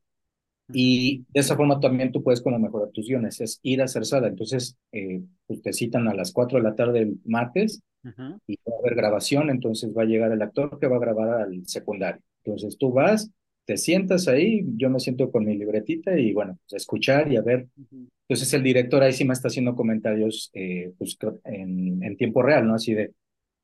[0.74, 4.06] Y de esa forma también tú puedes como mejorar tus guiones, es ir a hacer
[4.06, 4.28] sala.
[4.28, 7.82] Entonces, eh, pues te citan a las 4 de la tarde el martes
[8.48, 11.42] y va a haber grabación, entonces va a llegar el actor que va a grabar
[11.42, 12.22] al secundario.
[12.44, 13.30] Entonces tú vas,
[13.66, 17.38] te sientas ahí, yo me siento con mi libretita y bueno, pues a escuchar y
[17.38, 17.68] a ver.
[18.28, 22.68] Entonces el director ahí sí me está haciendo comentarios eh, pues, en, en tiempo real,
[22.68, 22.74] ¿no?
[22.74, 23.12] Así de,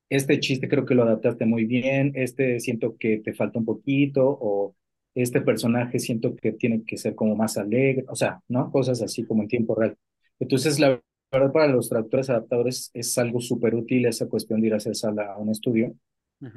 [0.09, 4.25] este chiste creo que lo adaptaste muy bien, este siento que te falta un poquito,
[4.25, 4.75] o
[5.21, 8.71] este personaje siento que tiene que ser como más alegre, o sea, ¿no?
[8.71, 9.97] Cosas así como en tiempo real.
[10.39, 11.01] Entonces, la
[11.31, 14.95] verdad, para los traductores adaptadores es algo súper útil esa cuestión de ir a hacer
[14.95, 15.95] sala a un estudio,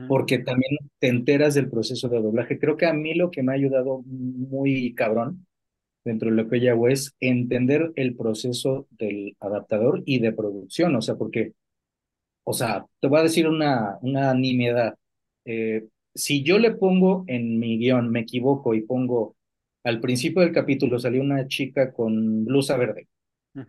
[0.09, 2.59] porque también te enteras del proceso de doblaje.
[2.59, 5.47] Creo que a mí lo que me ha ayudado muy cabrón
[6.05, 10.95] dentro de lo que yo hago es entender el proceso del adaptador y de producción,
[10.97, 11.55] o sea, porque,
[12.45, 14.95] o sea, te voy a decir una, una nimiedad.
[15.47, 19.37] Eh, si yo le pongo en mi guion, me equivoco y pongo
[19.85, 23.09] al principio del capítulo salió una chica con blusa verde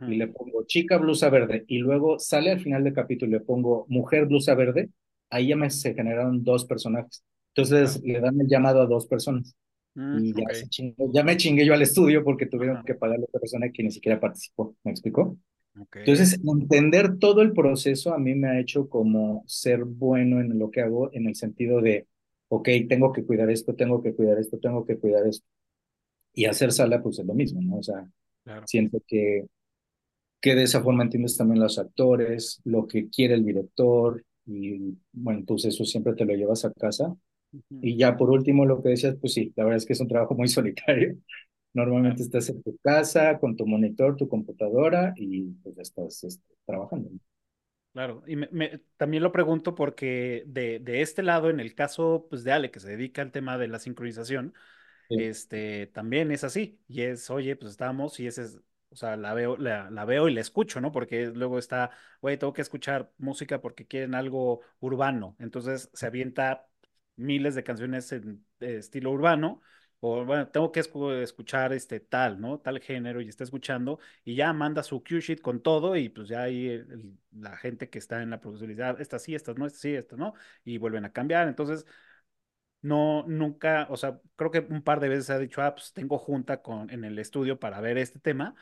[0.05, 3.45] y le pongo chica blusa verde y luego sale al final del capítulo y le
[3.45, 4.89] pongo mujer blusa verde,
[5.29, 7.23] ahí ya me se generaron dos personajes.
[7.55, 9.55] Entonces le dan el llamado a dos personas.
[9.95, 10.51] Mm, y ya, ok.
[10.53, 13.71] se chingó- ya me chingué yo al estudio porque tuvieron que pagar a otra persona
[13.71, 14.75] que ni siquiera participó.
[14.83, 15.37] ¿Me explicó?
[15.75, 15.97] Ok.
[16.03, 20.71] Entonces, entender todo el proceso a mí me ha hecho como ser bueno en lo
[20.71, 22.07] que hago, en el sentido de,
[22.51, 25.47] ok, tengo que cuidar esto, tengo que cuidar esto, tengo que cuidar esto.
[26.33, 27.77] Y hacer sala, pues es lo mismo, ¿no?
[27.79, 28.07] O sea,
[28.43, 28.65] Claro.
[28.65, 29.47] siento que,
[30.41, 35.43] que de esa forma entiendes también los actores, lo que quiere el director, y bueno,
[35.47, 37.15] pues eso siempre te lo llevas a casa.
[37.81, 40.07] Y ya por último, lo que decías, pues sí, la verdad es que es un
[40.09, 41.17] trabajo muy solitario.
[41.73, 47.11] Normalmente estás en tu casa con tu monitor, tu computadora y pues estás este, trabajando.
[47.93, 52.25] Claro, y me- me- también lo pregunto porque de, de este lado, en el caso
[52.29, 54.53] pues, de Ale, que se dedica al tema de la sincronización,
[55.09, 55.15] Sí.
[55.15, 58.59] este, también es así, y es, oye, pues estamos, y ese es,
[58.91, 60.91] o sea, la veo, la, la veo y la escucho, ¿no?
[60.93, 66.67] Porque luego está, güey, tengo que escuchar música porque quieren algo urbano, entonces se avienta
[67.17, 69.61] miles de canciones en eh, estilo urbano,
[70.01, 72.59] o bueno, tengo que escu- escuchar este tal, ¿no?
[72.59, 76.27] Tal género, y está escuchando, y ya manda su cue sheet con todo, y pues
[76.29, 76.83] ya ahí
[77.31, 78.41] la gente que está en la
[78.83, 80.33] "Ah, estas sí, estas no, estas sí, estas no,
[80.65, 81.85] y vuelven a cambiar, entonces
[82.81, 86.17] no, nunca, o sea, creo que un par de veces ha dicho, ah, pues tengo
[86.17, 88.55] junta con, en el estudio para ver este tema,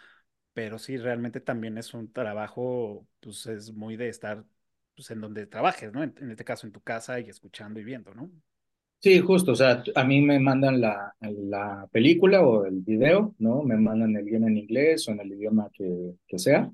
[0.54, 4.46] pero sí, realmente también es un trabajo, pues es muy de estar,
[4.96, 6.04] pues en donde trabajes, ¿no?
[6.04, 8.32] En este caso, en tu casa y escuchando y viendo, ¿no?
[9.02, 13.64] Sí, justo, o sea, a mí me mandan la, la película o el video, ¿no?
[13.64, 16.70] Me mandan el guion en inglés o en el idioma que, que sea,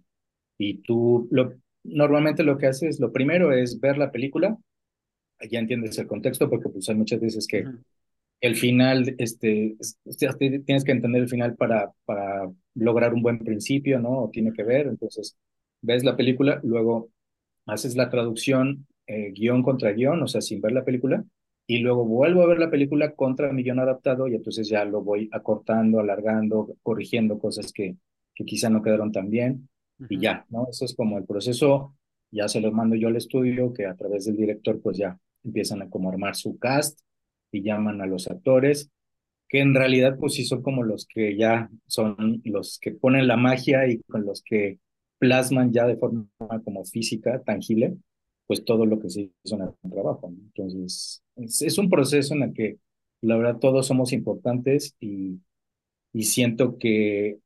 [0.58, 4.58] y tú lo, normalmente lo que haces, lo primero es ver la película,
[5.50, 7.72] ya entiendes el contexto, porque pues hay muchas veces que
[8.42, 13.14] el final, este, es- o sea, ti- tienes que entender el final para, para lograr
[13.14, 14.24] un buen principio, ¿no?
[14.26, 15.38] O tiene que ver, entonces
[15.82, 17.10] ves la película, luego
[17.68, 21.24] haces la traducción eh, guion contra guion, o sea, sin ver la película,
[21.68, 25.02] y luego vuelvo a ver la película contra mi guion adaptado y entonces ya lo
[25.02, 27.96] voy acortando, alargando, corrigiendo cosas que,
[28.36, 29.68] que quizá no quedaron tan bien
[30.10, 30.68] y ya, ¿no?
[30.70, 31.96] Eso es como el proceso,
[32.32, 35.82] ya se lo mando yo al estudio, que a través del director pues ya empiezan
[35.82, 37.00] a como armar su cast
[37.52, 38.92] y llaman a los actores,
[39.48, 43.38] que en realidad pues sí son como los que ya son los que ponen la
[43.38, 44.80] magia y con los que
[45.18, 46.28] plasman ya de forma
[46.64, 47.98] como física, tangible,
[48.48, 50.30] pues todo lo que se hizo en el trabajo.
[50.30, 50.38] ¿no?
[50.38, 52.78] Entonces, es, es un proceso en el que
[53.22, 55.40] la verdad todos somos importantes y,
[56.14, 57.40] y siento que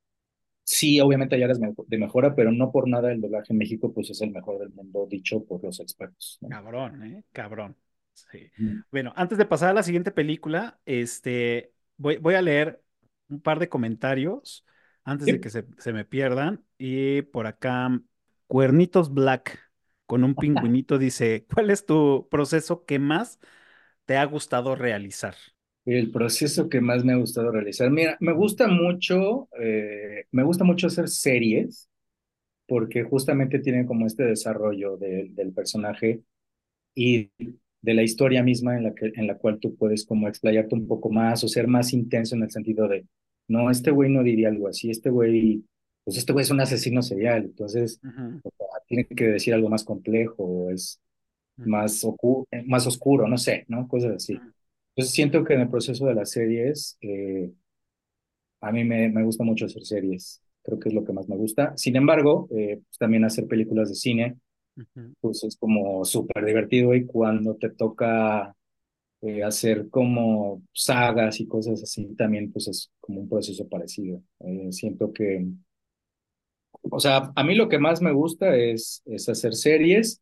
[0.63, 4.09] sí, obviamente hay áreas de mejora, pero no por nada el doblaje en México pues
[4.09, 6.37] es el mejor del mundo, dicho por los expertos.
[6.41, 6.49] ¿no?
[6.49, 7.23] Cabrón, ¿eh?
[7.31, 7.75] Cabrón.
[8.13, 8.51] Sí.
[8.57, 8.81] Mm.
[8.91, 12.81] Bueno, antes de pasar a la siguiente película, este, voy, voy a leer
[13.29, 14.65] un par de comentarios
[15.03, 16.63] antes de que se, se me pierdan.
[16.77, 17.89] Y por acá,
[18.47, 19.68] Cuernitos Black
[20.09, 23.39] con un pingüinito dice, ¿cuál es tu proceso que más
[24.05, 25.35] te ha gustado realizar?
[25.85, 27.89] El proceso que más me ha gustado realizar.
[27.89, 31.89] Mira, me gusta mucho, eh, me gusta mucho hacer series
[32.67, 36.21] porque justamente tienen como este desarrollo de- del personaje
[36.95, 37.31] y
[37.81, 40.87] de la historia misma en la que, en la cual tú puedes como explayarte un
[40.87, 43.07] poco más o ser más intenso en el sentido de,
[43.49, 45.63] no, este güey no diría algo así, este güey,
[46.05, 48.01] pues este güey es un asesino serial, entonces
[48.89, 51.01] tiene que decir algo más complejo, o es
[51.63, 52.03] más,
[52.51, 53.87] eh, más oscuro, no sé, ¿no?
[53.87, 54.43] Cosas así.
[54.95, 57.51] Entonces siento que en el proceso de las series, eh,
[58.61, 61.35] a mí me, me gusta mucho hacer series, creo que es lo que más me
[61.37, 61.73] gusta.
[61.77, 64.37] Sin embargo, eh, pues también hacer películas de cine,
[65.21, 68.55] pues es como súper divertido y cuando te toca
[69.21, 74.23] eh, hacer como sagas y cosas así, también pues es como un proceso parecido.
[74.41, 75.47] Eh, siento que,
[76.83, 80.21] o sea, a mí lo que más me gusta es, es hacer series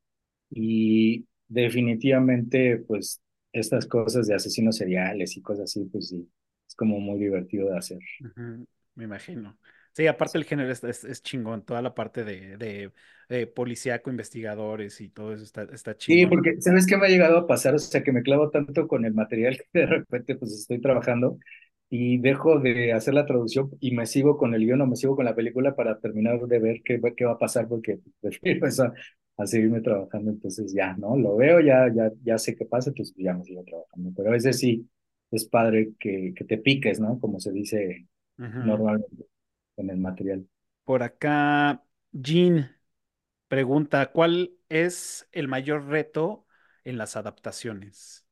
[0.50, 3.22] y definitivamente pues
[3.54, 6.30] estas cosas de asesinos seriales y cosas así, pues sí,
[6.67, 8.00] es como muy divertido de hacer.
[8.20, 9.58] ujú, me imagino.
[9.93, 12.93] Sí, aparte el género es, es, es chingón, toda la parte de, de,
[13.30, 16.28] de policíaco, investigadores y todo eso está, está Sí, chingón.
[16.28, 17.76] porque ¿sabes qué me ha llegado a pasar?
[17.76, 21.38] O sea, que me clavo tanto con el material que de repente pues estoy trabajando
[21.89, 25.15] y dejo de hacer la traducción y me sigo con el guion o me sigo
[25.15, 28.91] con la película para terminar de ver qué, qué va a pasar porque prefiero eso
[29.38, 30.32] a seguirme trabajando.
[30.32, 31.15] Entonces ya, ¿no?
[31.17, 34.12] Lo veo, ya, ya, ya sé qué pasa, entonces ya me sigo trabajando.
[34.15, 34.89] Pero a veces sí
[35.32, 37.19] es padre que, que te piques, ¿no?
[37.19, 38.08] Como se dice
[38.62, 39.26] normalmente
[39.78, 40.47] en el material.
[40.86, 42.76] Por acá, Jean
[43.50, 46.47] pregunta, ¿cuál es el mayor reto
[46.86, 48.27] en las adaptaciones?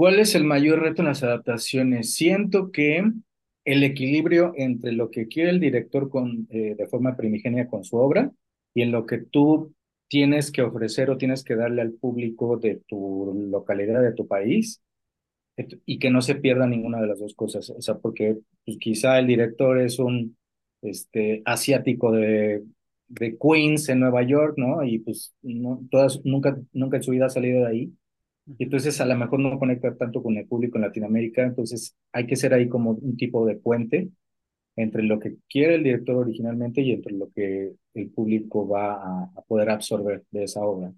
[0.00, 2.14] ¿Cuál es el mayor reto en las adaptaciones?
[2.14, 3.04] Siento que
[3.66, 7.96] el equilibrio entre lo que quiere el director con, eh, de forma primigenia con su
[7.98, 8.32] obra
[8.72, 9.74] y en lo que tú
[10.08, 14.80] tienes que ofrecer o tienes que darle al público de tu localidad, de tu país,
[15.56, 17.70] et- y que no se pierda ninguna de las dos cosas.
[17.70, 20.36] O sea, porque pues, quizá el director es un
[20.82, 22.64] este, asiático de,
[23.08, 24.84] de Queens en Nueva York, ¿no?
[24.84, 27.92] Y pues no, todas, nunca, nunca en su vida ha salido de ahí.
[28.58, 32.36] Entonces a lo mejor no conecta tanto con el público en Latinoamérica, entonces hay que
[32.36, 34.10] ser ahí como un tipo de puente
[34.76, 39.24] entre lo que quiere el director originalmente y entre lo que el público va a,
[39.36, 40.92] a poder absorber de esa obra,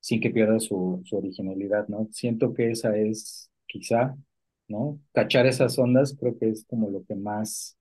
[0.00, 2.08] sin que pierda su, su originalidad, ¿no?
[2.12, 4.16] Siento que esa es quizá,
[4.68, 5.00] ¿no?
[5.12, 7.76] Cachar esas ondas creo que es como lo que más,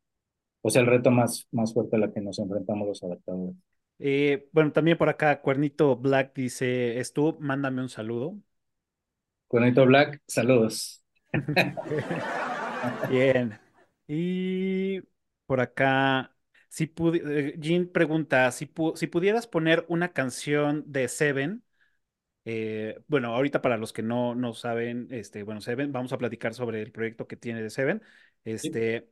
[0.61, 3.55] o sea, el reto más, más fuerte a la que nos enfrentamos los adaptadores.
[3.99, 8.39] Eh, bueno, también por acá, Cuernito Black dice, es tú, mándame un saludo.
[9.47, 11.03] Conecto Black, saludos.
[13.05, 13.59] Bien.
[14.07, 15.01] Y
[15.45, 16.35] por acá,
[16.69, 16.91] si
[17.25, 21.63] eh, Jean pregunta, si, pu- si pudieras poner una canción de Seven,
[22.45, 26.53] eh, bueno, ahorita para los que no, no saben, este, bueno, Seven, vamos a platicar
[26.55, 28.03] sobre el proyecto que tiene de Seven.
[28.61, 28.71] Sí.
[28.71, 29.09] Este,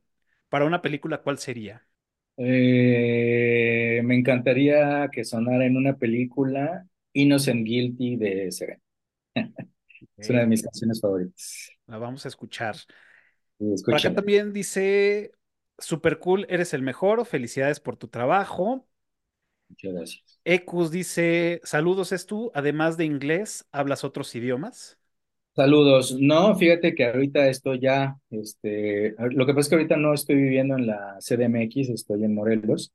[0.50, 1.86] para una película, ¿cuál sería?
[2.38, 8.80] Eh, me encantaría que sonara en una película Innocent Guilty de Seven.
[10.16, 11.70] Es una de mis canciones favoritas.
[11.86, 12.76] la vamos a escuchar.
[13.58, 15.32] Por acá también dice,
[15.78, 18.86] super cool, eres el mejor, felicidades por tu trabajo.
[19.68, 20.40] Muchas gracias.
[20.44, 22.50] Ecus dice, saludos, ¿es tú?
[22.54, 24.98] Además de inglés, ¿hablas otros idiomas?
[25.54, 26.14] Saludos.
[26.20, 30.36] No, fíjate que ahorita estoy ya, este, lo que pasa es que ahorita no estoy
[30.36, 32.92] viviendo en la CDMX, estoy en Morelos,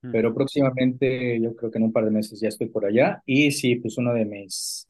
[0.00, 3.22] pero próximamente, yo creo que en un par de meses ya estoy por allá.
[3.26, 4.88] Y sí, pues uno de mis,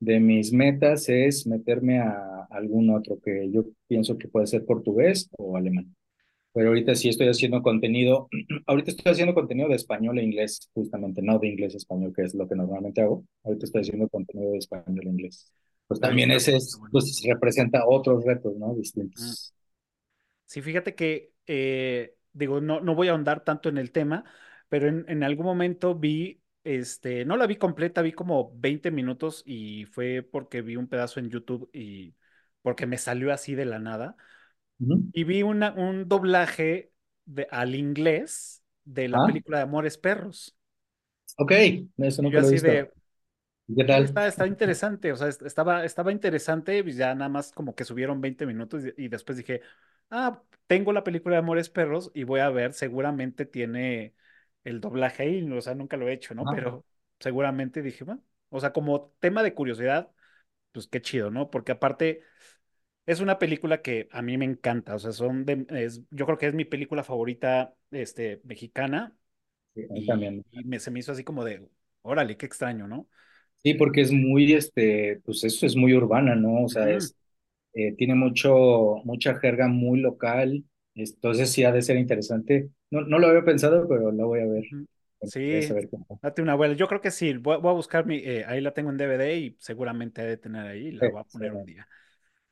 [0.00, 5.28] de mis metas es meterme a algún otro que yo pienso que puede ser portugués
[5.38, 5.94] o alemán.
[6.52, 8.28] Pero ahorita sí estoy haciendo contenido,
[8.66, 12.34] ahorita estoy haciendo contenido de español e inglés, justamente, no de inglés español, que es
[12.34, 13.24] lo que normalmente hago.
[13.44, 15.52] Ahorita estoy haciendo contenido de español e inglés.
[15.86, 18.74] Pues Oye, también ese es, pues representa otros retos, ¿no?
[18.74, 18.76] Mm.
[18.76, 19.54] Distintos.
[20.46, 24.24] Sí, fíjate que, eh, digo, no, no voy a ahondar tanto en el tema,
[24.68, 26.40] pero en, en algún momento vi,
[26.76, 31.20] este, no la vi completa, vi como 20 minutos y fue porque vi un pedazo
[31.20, 32.14] en YouTube y
[32.62, 34.16] porque me salió así de la nada.
[34.80, 35.02] Ujú.
[35.12, 36.92] Y vi una, un doblaje
[37.24, 40.56] de, al inglés de la Ah, película de Amores Perros.
[41.36, 41.52] ok,
[41.98, 42.92] eso Y yo así de,
[43.76, 44.04] ¿Qué tal?
[44.04, 47.84] está, está interesante, o sea, est- estaba, estaba interesante, y ya nada más como que
[47.84, 49.62] subieron 20 minutos y, y después dije,
[50.10, 54.14] ah, tengo la película de Amores Perros y voy a ver, seguramente tiene
[54.68, 56.44] el doblaje ahí, o sea, nunca lo he hecho, ¿no?
[56.46, 56.84] Ah, Pero
[57.20, 60.10] seguramente dije, bueno, o sea, como tema de curiosidad,
[60.72, 61.50] pues qué chido, ¿no?
[61.50, 62.22] Porque aparte
[63.06, 66.38] es una película que a mí me encanta, o sea, son de, es, yo creo
[66.38, 69.16] que es mi película favorita, este, mexicana
[69.74, 70.44] sí, y, también.
[70.52, 71.68] y me, se me hizo así como de,
[72.02, 73.08] órale, qué extraño, ¿no?
[73.62, 76.64] Sí, porque es muy, este, pues eso es muy urbana, ¿no?
[76.64, 77.16] O sea, es,
[77.74, 80.64] eh, tiene mucho, mucha jerga muy local,
[80.94, 82.70] entonces sí ha de ser interesante.
[82.90, 84.64] No, no lo había pensado, pero lo voy a ver.
[85.22, 85.76] Sí,
[86.22, 86.76] date una vuelta.
[86.76, 87.34] Yo creo que sí.
[87.36, 88.16] Voy, voy a buscar mi.
[88.18, 91.24] eh, ahí la tengo en DVD y seguramente he de tener ahí la voy a
[91.24, 91.88] poner un día.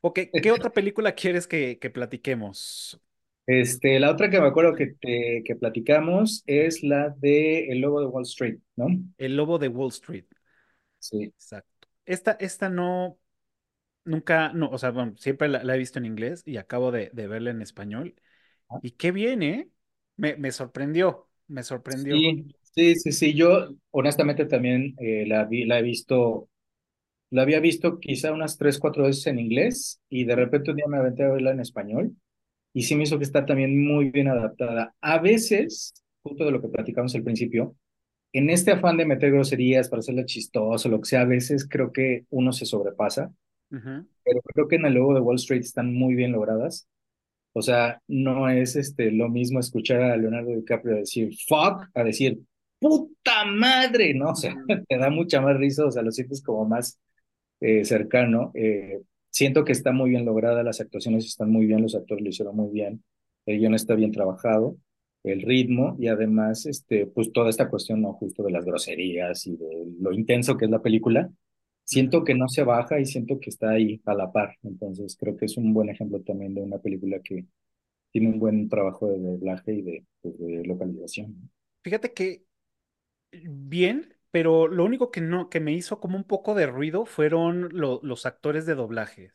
[0.01, 3.01] Ok, ¿qué otra película quieres que, que platiquemos?
[3.45, 8.01] Este, la otra que me acuerdo que, te, que platicamos es la de El Lobo
[8.01, 8.87] de Wall Street, ¿no?
[9.17, 10.25] El Lobo de Wall Street.
[10.99, 11.33] Sí.
[11.37, 11.87] Exacto.
[12.05, 13.19] Esta, esta no.
[14.05, 17.11] nunca, no, o sea, bueno, siempre la, la he visto en inglés y acabo de,
[17.13, 18.15] de verla en español.
[18.81, 19.69] Y qué bien, ¿eh?
[20.17, 22.25] Me, me sorprendió, me sorprendió.
[22.25, 23.33] Sí, sí, sí, sí.
[23.33, 26.49] Yo honestamente también eh, la vi, la he visto,
[27.31, 30.87] la había visto quizá unas tres, cuatro veces en inglés y de repente un día
[30.87, 32.15] me aventé a verla en español
[32.73, 34.95] y sí me hizo que está también muy bien adaptada.
[35.01, 35.93] A veces,
[36.23, 37.75] justo de lo que platicamos al principio,
[38.33, 41.91] en este afán de meter groserías para hacerla chistoso, lo que sea, a veces creo
[41.93, 43.33] que uno se sobrepasa,
[44.23, 46.87] pero creo que en el logo de Wall Street están muy bien logradas.
[47.57, 52.39] O sea, no es este, lo mismo escuchar a Leonardo DiCaprio decir fuck a decir
[52.79, 54.29] puta madre, ¿no?
[54.29, 54.55] O sea,
[54.87, 56.99] te da mucha más risa, o sea, lo sientes como más
[57.59, 58.51] eh, cercano.
[58.53, 59.01] Eh,
[59.31, 62.55] siento que está muy bien lograda, las actuaciones están muy bien, los actores lo hicieron
[62.55, 63.03] muy bien,
[63.47, 64.77] el guion está bien trabajado,
[65.23, 68.13] el ritmo y además, este, pues toda esta cuestión, ¿no?
[68.13, 71.31] Justo de las groserías y de lo intenso que es la película.
[71.87, 74.57] Siento que no se baja y siento que está ahí a la par.
[74.63, 77.45] Entonces, creo que es un buen ejemplo también de una película que
[78.11, 81.51] tiene un buen trabajo de doblaje y de, pues, de localización.
[81.83, 82.45] Fíjate que
[83.31, 87.69] bien, pero lo único que no, que me hizo como un poco de ruido fueron
[87.73, 89.31] lo- los actores de doblaje.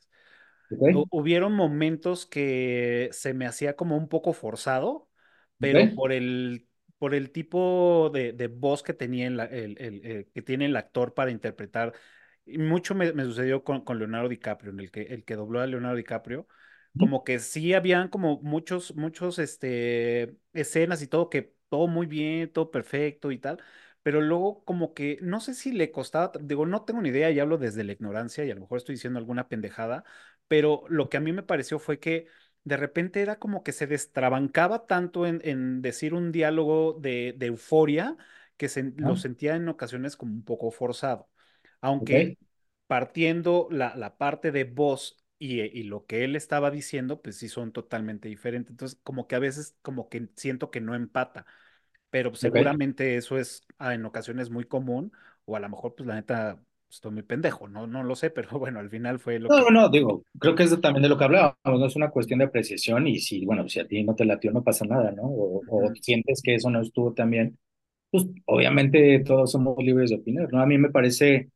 [0.70, 0.82] ¿Ok?
[0.86, 5.10] hu- hubieron momentos que se me hacía como un poco forzado,
[5.60, 5.94] pero ¿Ok?
[5.94, 10.42] por el, por el tipo de, de voz que tenía el, el- el- el- que
[10.42, 11.94] tiene el actor para interpretar.
[12.44, 15.60] Y mucho me, me sucedió con, con Leonardo DiCaprio, en el que, el que dobló
[15.60, 16.48] a Leonardo DiCaprio,
[16.96, 22.52] como que sí habían como muchos, muchos, este, escenas y todo, que todo muy bien,
[22.52, 23.62] todo perfecto y tal.
[24.02, 27.38] Pero luego como que no sé si le costaba, digo, no tengo ni idea y
[27.40, 30.04] hablo desde la ignorancia y a lo mejor estoy diciendo alguna pendejada,
[30.48, 32.26] pero lo que a mí me pareció fue que
[32.64, 37.46] de repente era como que se destrabancaba tanto en, en decir un diálogo de, de
[37.46, 38.16] euforia
[38.56, 41.28] que se- lo sentía en ocasiones como un poco forzado.
[41.82, 42.38] Aunque
[42.88, 47.48] partiendo la, la parte de voz y, y lo que él estaba diciendo, pues sí
[47.50, 48.72] son totalmente diferentes.
[48.72, 51.46] Entonces, como que a veces como que siento que no empata,
[52.10, 55.12] pero seguramente eso es ah, en ocasiones muy común,
[55.44, 58.50] o a lo mejor pues la neta estoy muy pendejo, no, no lo sé, pero
[58.58, 59.70] bueno, al final fue lo No, no, que...
[59.70, 62.44] no, digo, creo que es también de lo que hablábamos, no es una cuestión de
[62.46, 65.24] apreciación y si, bueno, si a ti no te latió, no pasa nada, ¿no?
[65.24, 67.58] O, o Ujú, sientes que eso no estuvo tan bien,
[68.10, 70.60] pues obviamente todos somos libres de opinar, ¿no?
[70.62, 71.50] A mí me parece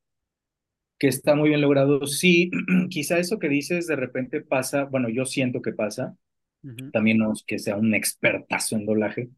[0.99, 2.07] que está muy bien logrado.
[2.07, 2.51] Sí,
[2.91, 6.17] quizá eso que dices de repente pasa, bueno, yo siento que pasa,
[6.93, 9.29] también no es que sea un expertazo en doblaje,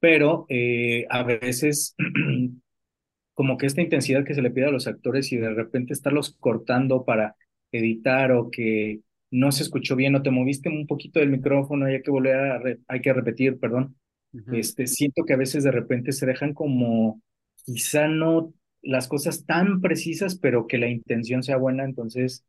[0.00, 1.94] pero eh, a veces
[3.34, 6.36] como que esta intensidad que se le pide a los actores y de repente estarlos
[6.38, 7.36] cortando para
[7.70, 11.94] editar o que no se escuchó bien o te moviste un poquito del micrófono y
[11.94, 13.96] hay que volver a, hay que repetir, perdón,
[14.34, 17.22] ujú, este, siento que a veces de repente se dejan como
[17.64, 18.52] quizá no
[18.82, 22.44] las cosas tan precisas, pero que la intención sea buena, entonces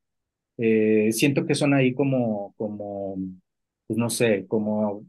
[0.57, 3.15] eh, siento que son ahí como, como,
[3.87, 5.05] pues no sé, como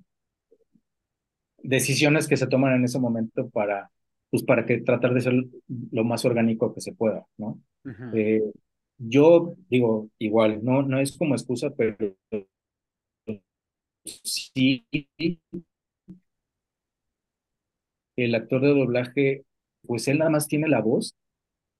[1.62, 3.90] decisiones que se toman en ese momento para,
[4.30, 5.34] pues para que tratar de ser
[5.90, 7.60] lo más orgánico que se pueda, ¿no?
[8.14, 8.42] Eh,
[8.98, 11.96] yo digo, igual, no, no es como excusa, pero
[14.04, 14.86] sí
[18.16, 19.44] el actor de doblaje,
[19.86, 21.14] pues él nada más tiene la voz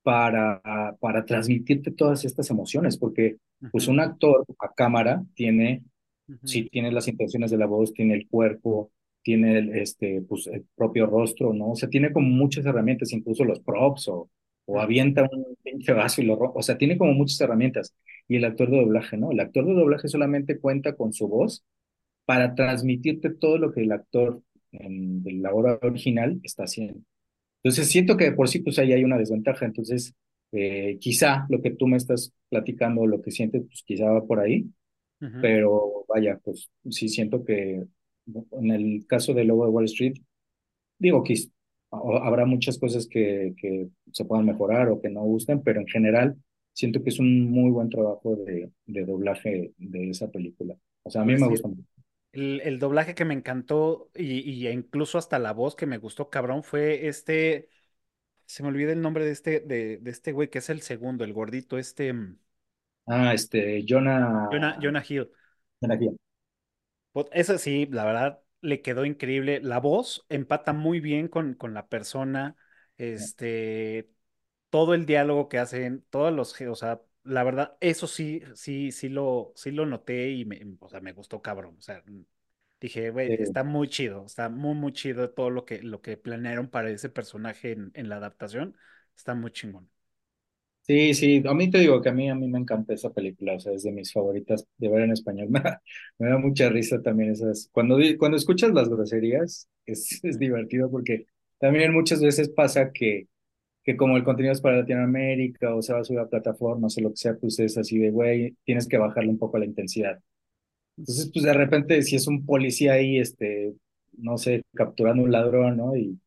[0.03, 0.61] para,
[0.99, 3.37] para transmitirte todas estas emociones, porque
[3.71, 5.83] pues un actor a cámara tiene
[6.27, 8.91] ujú, sí tiene las intenciones de la voz, tiene el cuerpo,
[9.21, 11.71] tiene el, este, pues, el propio rostro, ¿no?
[11.71, 14.29] O sea, tiene como muchas herramientas, incluso los props o,
[14.65, 16.59] o avienta un pinche vaso y lo rompe.
[16.59, 17.93] O sea, tiene como muchas herramientas.
[18.27, 19.31] Y el actor de doblaje, ¿no?
[19.31, 21.63] El actor de doblaje solamente cuenta con su voz
[22.25, 24.41] para transmitirte todo lo que el actor
[24.71, 27.01] en de la obra original está haciendo.
[27.65, 29.65] Entonces, siento que de por sí, pues ahí hay una desventaja.
[29.65, 30.13] Entonces,
[30.51, 34.39] eh, quizá lo que tú me estás platicando, lo que sientes, pues quizá va por
[34.39, 34.69] ahí
[35.41, 37.83] pero vaya, pues sí siento que
[38.51, 40.15] en el caso de Lobo de Wall Street,
[40.99, 41.35] digo que
[41.91, 46.35] habrá muchas cosas que, que se puedan mejorar o que no gusten, pero en general
[46.73, 50.75] siento que es un muy buen trabajo de, de doblaje de esa película.
[51.03, 51.94] O sea, a mí a me gusta mucho.
[52.35, 56.29] El, el doblaje que me encantó y, y incluso hasta la voz que me gustó
[56.29, 57.69] cabrón fue este,
[58.45, 61.23] se me olvida el nombre de este, de, de este güey que es el segundo,
[61.25, 62.39] el gordito, este, mm,
[63.07, 65.29] Ah, este, Jonah, Jonah, Jonah Hill.
[65.81, 66.17] Jonah Hill.
[67.31, 69.61] Eso sí, la verdad, le quedó increíble.
[69.61, 72.55] La voz empata muy bien con, con la persona,
[72.97, 74.09] este,
[74.69, 79.09] todo el diálogo que hacen, todos los, o sea, la verdad, eso sí, sí, sí
[79.09, 81.75] lo, sí lo noté y me, o sea, me gustó cabrón.
[81.79, 82.03] O sea,
[82.79, 86.17] dije, güey, Eh, está muy chido, está muy, muy chido todo lo que, lo que
[86.17, 88.77] planearon para ese personaje en, en la adaptación.
[89.15, 89.89] Está muy chingón.
[90.81, 93.55] Sí, sí, a mí te digo que a mí, a mí me encanta esa película,
[93.55, 95.47] o sea, es de mis favoritas de ver en español.
[95.51, 95.81] Me da,
[96.19, 97.69] me da mucha risa también esas.
[97.71, 101.25] Cuando, cuando escuchas las groserías, es, es divertido porque
[101.59, 103.27] también muchas veces pasa que,
[103.85, 107.01] que como el contenido es para Latinoamérica o se va a subir a plataformas o
[107.01, 110.19] lo que sea, pues es así de, güey, tienes que bajarle un poco la intensidad.
[110.97, 113.75] Entonces, pues de repente, si es un policía ahí, este,
[114.17, 115.95] no sé, capturando un ladrón, ¿no?
[115.95, 116.19] Y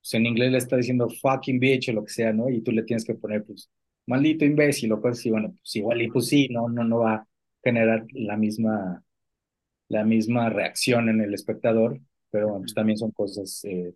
[0.00, 2.48] pues, en inglés le está diciendo fucking bitch o lo que sea, ¿no?
[2.50, 3.70] Y tú le tienes que poner, pues,
[4.06, 7.14] maldito imbécil o cosas así, bueno, pues igual y pues sí, no, no, no va
[7.14, 7.28] a
[7.62, 9.02] generar la misma,
[9.88, 12.00] la misma reacción en el espectador,
[12.30, 13.94] pero bueno, pues también son cosas, eh,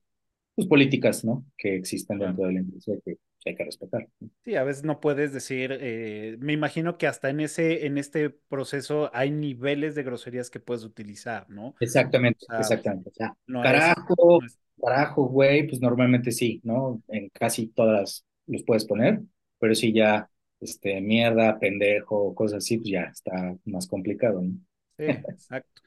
[0.59, 1.47] pues políticas, ¿no?
[1.57, 4.09] Que existen dentro de la industria que hay que respetar.
[4.21, 4.31] ¿no?
[4.45, 8.31] Sí, a veces no puedes decir, eh, me imagino que hasta en ese, en este
[8.31, 11.69] proceso hay niveles de groserías que puedes utilizar, ¿no?
[11.69, 13.11] O Exactamente, sea, exactamente.
[13.11, 17.03] O sea, no carajo, es- carajo, güey, pues normalmente sí, ¿no?
[17.09, 19.21] En casi todas los puedes poner,
[19.61, 20.29] pero si ya,
[20.61, 24.59] este, mierda, pendejo, cosas así, pues ya está más complicado, ¿no?
[24.97, 25.83] sí, exacto.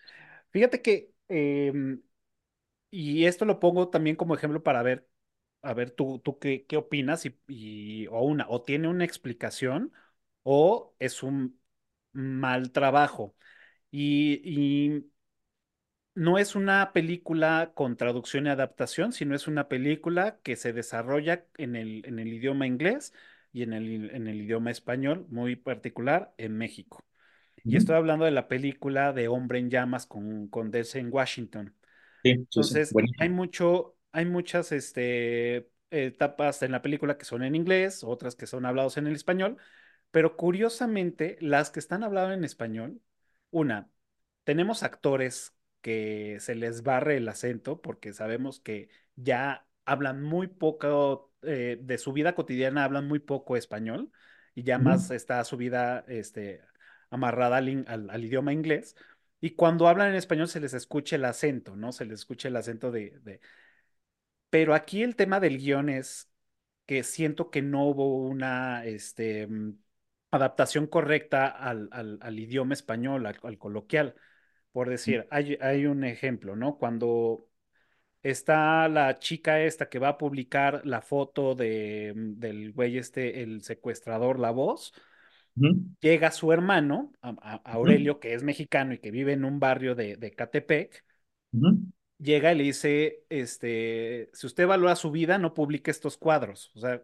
[0.51, 2.01] Fíjate que, em,
[2.91, 5.09] y esto lo pongo también como ejemplo para ver,
[5.61, 9.93] a ver tú, tú qué, qué opinas y, y- o una, o tiene una explicación
[10.43, 11.59] o es un
[12.13, 13.35] mal trabajo.
[13.91, 15.11] Y, y
[16.15, 21.45] no es una película con traducción y adaptación, sino es una película que se desarrolla
[21.57, 23.13] en el, en el idioma inglés
[23.53, 27.05] y en el, en el idioma español, muy particular, en México.
[27.67, 31.75] Y estoy hablando de la película de Hombre en Llamas con, con Denzel Washington.
[32.23, 37.43] Sí, sí, sí, Entonces, hay mucho, hay muchas este, etapas en la película que son
[37.43, 39.57] en inglés, otras que son hablados en el español,
[40.11, 43.01] pero curiosamente, las que están habladas en español,
[43.51, 43.89] una,
[44.43, 51.33] tenemos actores que se les barre el acento porque sabemos que ya hablan muy poco
[51.43, 54.11] eh, de su vida cotidiana, hablan muy poco español
[54.55, 56.61] y ya más está su vida este,
[57.09, 58.95] amarrada al- al idioma inglés.
[59.41, 61.91] Y cuando hablan en español se les escucha el acento, ¿no?
[61.91, 63.41] Se les escucha el acento de, de...
[64.49, 66.29] Pero aquí el tema del guion es
[66.85, 69.77] que siento que no hubo una este, mm,
[70.31, 74.15] adaptación correcta al, al- al idioma español, al, al coloquial.
[74.71, 76.77] Por decir, hay, hay un ejemplo, ¿no?
[76.77, 77.47] Cuando
[78.23, 83.43] está la chica esta que va a publicar la foto de, mm, del güey este,
[83.43, 84.93] el secuestrador, la voz,
[85.99, 90.17] llega su hermano, a- Aurelio, que es mexicano y que vive en un barrio de,
[90.17, 91.03] de Catepec,
[92.19, 96.71] llega y le dice, este, si usted valora su vida, no publique estos cuadros.
[96.75, 97.03] O sea,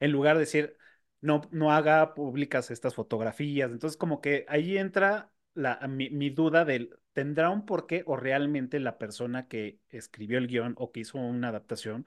[0.00, 0.76] en lugar de decir,
[1.20, 3.70] no, no haga públicas estas fotografías.
[3.70, 8.80] Entonces, como que ahí entra la, mi, mi duda del, ¿tendrá un porqué o realmente
[8.80, 12.06] la persona que escribió el guion o que hizo una adaptación,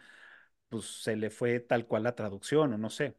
[0.70, 3.16] pues se le fue tal cual la traducción o no sé?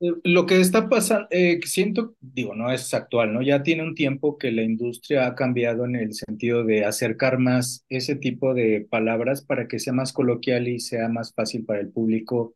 [0.00, 3.42] Lo que está pasando, eh, siento, digo, no es actual, ¿no?
[3.42, 7.84] Ya tiene un tiempo que la industria ha cambiado en el sentido de acercar más
[7.90, 11.90] ese tipo de palabras para que sea más coloquial y sea más fácil para el
[11.90, 12.54] público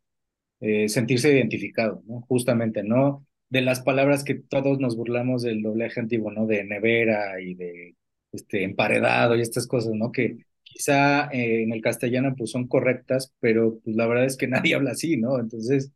[0.60, 2.22] eh, sentirse identificado, ¿no?
[2.28, 3.26] Justamente, ¿no?
[3.50, 6.46] De las palabras que todos nos burlamos del doblaje antiguo, ¿no?
[6.46, 7.96] De nevera y de
[8.32, 10.12] este, emparedado y estas cosas, ¿no?
[10.12, 14.48] Que quizá eh, en el castellano pues son correctas, pero pues la verdad es que
[14.48, 15.38] nadie habla así, ¿no?
[15.40, 15.92] Entonces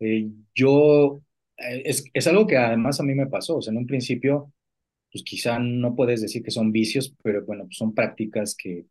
[0.00, 1.22] eh, yo,
[1.58, 4.52] eh, es, es algo que además a mí me pasó, o sea, en un principio,
[5.12, 8.86] pues quizá no puedes decir que son vicios, pero bueno, pues son prácticas que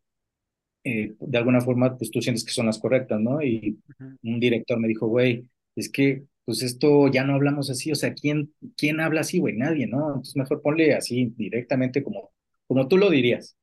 [0.84, 3.42] eh, de alguna forma, pues tú sientes que son las correctas, ¿no?
[3.42, 3.78] Y
[4.22, 5.46] un director me dijo, güey,
[5.76, 9.56] es que, pues esto ya no hablamos así, o sea, ¿quién, quién habla así, güey?
[9.56, 10.08] Nadie, ¿no?
[10.08, 12.32] Entonces mejor ponle así directamente como,
[12.66, 13.56] como tú lo dirías.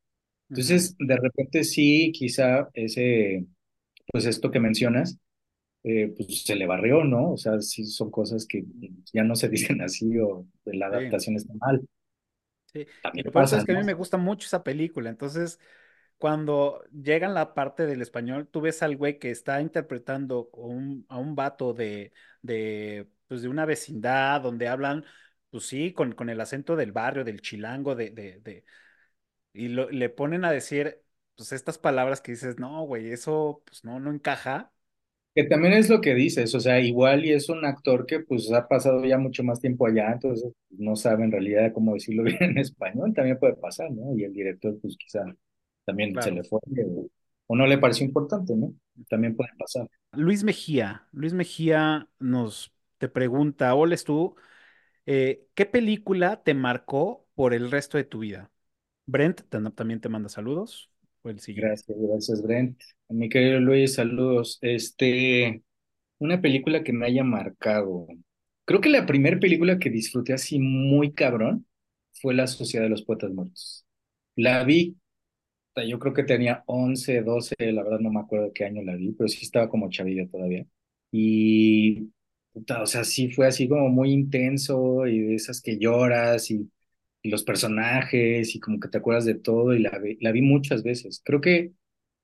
[0.50, 3.46] Entonces, de repente sí, quizá ese,
[4.12, 5.18] pues esto que mencionas,
[5.84, 7.32] eh, pues se le barrió, ¿no?
[7.34, 8.64] O sea, sí son cosas que
[9.14, 11.82] ya no se dicen así o la Sí, adaptación está mal.
[12.74, 12.88] sí.
[13.02, 15.60] También lo todo es pasa, que a mí me gusta mucho esa película, entonces
[16.18, 21.06] cuando llega en la parte del español, tú ves al güey que está interpretando un-
[21.10, 22.14] a un vato de,
[22.44, 25.06] de, pues de una vecindad donde hablan,
[25.52, 28.66] pues sí, con, con el acento del barrio, del chilango, de, de, de,
[29.54, 31.02] y lo- le ponen a decir,
[31.36, 34.72] pues estas palabras que dices, no, güey, eso, pues no, no encaja.
[35.34, 38.52] Que también es lo que dices, o sea, igual y es un actor que pues
[38.52, 42.38] ha pasado ya mucho más tiempo allá, entonces no sabe en realidad cómo decirlo bien
[42.42, 44.14] en español, también puede pasar, ¿no?
[44.18, 45.24] Y el director pues quizá
[45.86, 47.08] también se le fue o,
[47.48, 48.74] o no le pareció importante, ¿no?
[49.10, 49.88] También puede pasar.
[50.14, 54.36] Luis Mejía, Luis Mejía nos te pregunta, Oles tú,
[55.06, 58.52] eh, ¿qué película te marcó por el resto de tu vida?
[59.06, 59.42] Brent
[59.76, 60.92] también te manda saludos.
[61.24, 61.40] El.
[61.56, 62.80] Gracias, gracias, Brent.
[63.12, 64.58] Mi querido Luis, saludos.
[64.62, 65.64] Este,
[66.20, 68.08] Una película que me haya marcado.
[68.66, 71.68] Creo que la primera película que disfruté así muy cabrón
[72.14, 73.86] fue La Sociedad de los Poetas Muertos.
[74.36, 74.98] La vi,
[75.88, 79.14] yo creo que tenía 11, 12, la verdad no me acuerdo qué año la vi,
[79.14, 80.66] pero sí estaba como chavilla todavía.
[81.12, 82.12] Y,
[82.54, 86.72] puta, o sea, sí fue así como muy intenso y de esas que lloras y,
[87.24, 91.22] los personajes y como que te acuerdas de todo y la, la vi muchas veces.
[91.24, 91.74] Creo que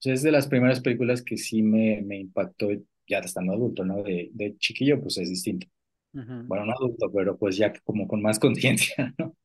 [0.04, 2.70] es de las primeras películas que sí me, me impactó
[3.08, 4.04] ya estando adulto, ¿no?
[4.04, 5.68] De, de chiquillo, pues es distinto.
[6.14, 6.50] Ujú.
[6.50, 9.36] Bueno, no adulto, pero pues ya como con más conciencia, ¿no?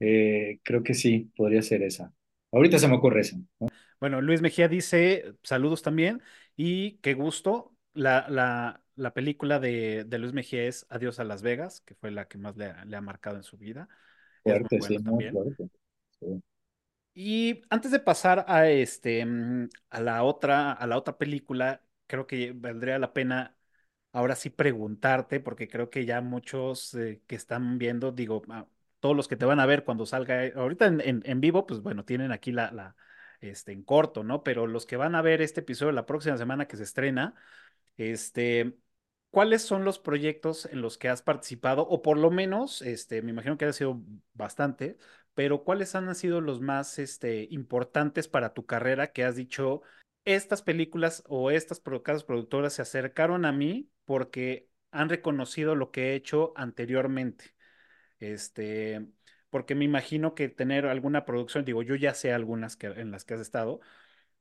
[0.00, 2.12] Eh, creo que sí, podría ser esa.
[2.52, 3.68] Ahorita se me ocurre esa, ¿no?
[4.00, 6.22] Bueno, Luis Mejía dice saludos también
[6.56, 7.72] y qué gusto.
[7.94, 12.10] La, la, la película de, de Luis Mejía es Adiós a Las Vegas, que fue
[12.10, 13.88] la que más le, ha le ha marcado en su vida.
[14.44, 15.30] Es muy Fuerte, sí, muy también.
[15.30, 15.68] fuerte.
[16.20, 16.42] Sí.
[17.18, 22.26] Y antes de pasar a este mm, a la otra a la otra película, creo
[22.26, 23.56] que valdría la pena
[24.12, 28.66] ahora sí preguntarte, porque creo que ya muchos eh, que están viendo, digo, ah,
[29.00, 31.66] todos los que te van a ver cuando salga, eh, ahorita en, en- en vivo,
[31.66, 32.96] pues bueno, tienen aquí la, la
[33.40, 34.42] este en corto, ¿no?
[34.42, 37.34] Pero los que van a ver este episodio la próxima semana que se estrena,
[37.96, 38.76] este,
[39.30, 41.82] ¿cuáles son los proyectos en los que has participado?
[41.88, 44.00] O por lo menos, este, me imagino que ha sido
[44.34, 44.98] bastante,
[45.36, 49.82] pero ¿cuáles han sido los más, este, importantes para tu carrera que has dicho,
[50.24, 56.12] estas películas o estas casas productoras se acercaron a mí porque han reconocido lo que
[56.12, 57.54] he hecho anteriormente?
[58.18, 59.06] Este,
[59.50, 63.26] porque me imagino que tener alguna producción, digo, yo ya sé algunas que, en las
[63.26, 63.80] que has estado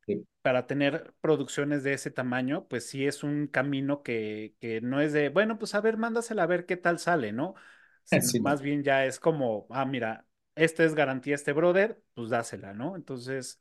[0.07, 0.25] Sí.
[0.41, 5.11] para tener producciones de ese tamaño, pues sí es un camino que, que no es
[5.13, 7.55] de, bueno, pues a ver, mándasela a ver qué tal sale, ¿no?
[8.03, 8.51] Sino Sí, no.
[8.51, 12.95] más bien ya es como, ah, mira, esta es garantía este brother, pues dásela, ¿no?
[12.95, 13.59] Entonces,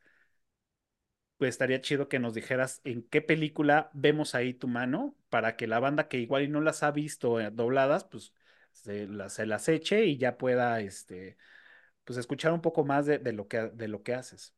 [1.36, 5.66] pues estaría chido que nos dijeras en qué película vemos ahí tu mano para que
[5.66, 8.32] la banda que igual y no las ha visto eh, dobladas, pues
[8.72, 11.36] se las, se las eche y ya pueda, este,
[12.04, 14.54] pues escuchar un poco más de, de lo que, de lo que haces.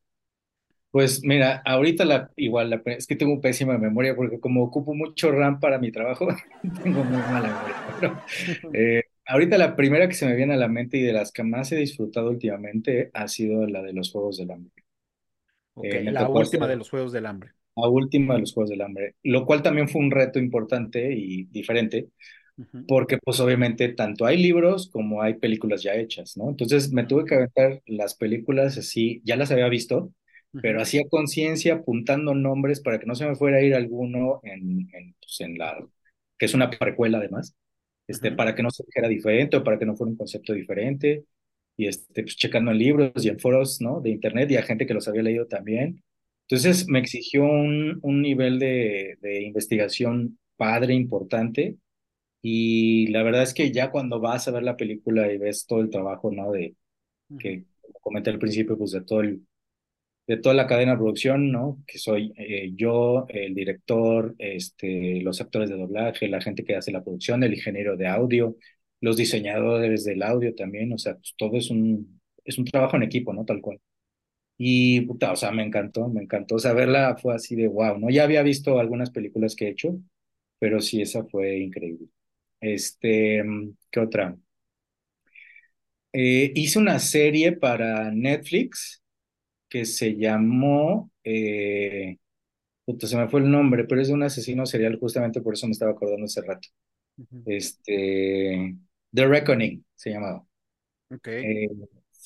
[0.91, 5.31] Pues mira, ahorita la, igual, la, es que tengo pésima memoria porque como ocupo mucho
[5.31, 6.27] RAM para mi trabajo,
[6.83, 7.75] tengo muy mala memoria.
[7.99, 8.23] Pero,
[8.73, 11.43] eh, ahorita la primera que se me viene a la mente y de las que
[11.43, 14.71] más he disfrutado últimamente ha sido la de los Juegos del Hambre.
[15.81, 17.51] Eh, me la tocó última de los Juegos del Hambre.
[17.75, 21.45] la última de los Juegos del Hambre, lo cual también fue un reto importante y
[21.45, 22.09] diferente,
[22.57, 26.49] Ujú, porque pues obviamente tanto hay libros como hay películas ya hechas, ¿no?
[26.49, 30.13] Entonces me tuve que aventar las películas así, ya las había visto,
[30.61, 34.41] pero ujú, hacía conciencia apuntando nombres para que no se me fuera a ir alguno
[34.43, 35.77] en, en, pues, en la,
[36.39, 37.55] que es una precuela además,
[38.07, 40.53] este, ujú, para que no se dijera diferente o para que no fuera un concepto
[40.53, 41.25] diferente,
[41.77, 44.01] y este, pues checando en libros y en foros, ¿no?
[44.01, 46.03] De internet y a gente que los había leído también.
[46.49, 51.77] Entonces me exigió un, un nivel de, de investigación padre, importante,
[52.41, 55.81] y la verdad es que ya cuando vas a ver la película y ves todo
[55.81, 56.51] el trabajo, ¿no?
[56.51, 56.75] De
[57.39, 59.46] que como comenté al principio, pues de todo el,
[60.27, 61.83] de toda la cadena de producción, ¿no?
[61.87, 66.91] Que soy eh, yo, el director, este, los actores de doblaje, la gente que hace
[66.91, 68.57] la producción, el ingeniero de audio,
[69.01, 73.03] los diseñadores del audio también, o sea, pues todo es un, es un trabajo en
[73.03, 73.45] equipo, ¿no?
[73.45, 73.79] Tal cual.
[74.57, 77.99] Y, puta, o sea, me encantó, me encantó, o sea, verla fue así de wow,
[77.99, 78.09] ¿no?
[78.09, 79.99] Ya había visto algunas películas que he hecho,
[80.59, 82.07] pero sí, esa fue increíble.
[82.61, 83.43] Este,
[83.91, 84.37] ¿qué otra?
[86.13, 89.03] Eh, hice una serie para Netflix
[89.69, 92.17] que se llamó, eh,
[92.85, 95.67] puta, se me fue el nombre, pero es de un asesino serial, justamente por eso
[95.67, 96.69] me estaba acordando hace rato.
[97.17, 97.45] ujú.
[97.45, 98.75] Este,
[99.13, 100.45] The Reckoning se llamaba.
[101.09, 101.27] Ok.
[101.41, 101.69] Eh,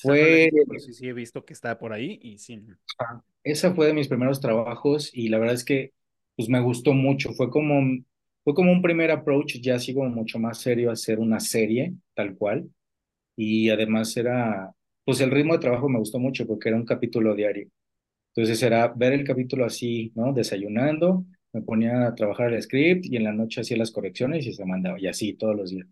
[0.02, 2.60] fue, sí, sí he visto que está por ahí y sí.
[2.98, 5.92] ah, esa fue de mis primeros trabajos y la verdad es que
[6.36, 7.32] pues me gustó mucho.
[7.34, 7.80] Fue como,
[8.44, 12.36] fue como un primer approach, ya así como mucho más serio, hacer una serie tal
[12.36, 12.70] cual.
[13.36, 14.72] Y además era,
[15.04, 17.68] pues el ritmo de trabajo me gustó mucho porque era un capítulo diario.
[18.34, 20.32] Entonces era ver el capítulo así, ¿no?
[20.32, 24.54] Desayunando, me ponía a trabajar el script y en la noche hacía las correcciones y
[24.54, 25.86] se mandaba, y así todos los días.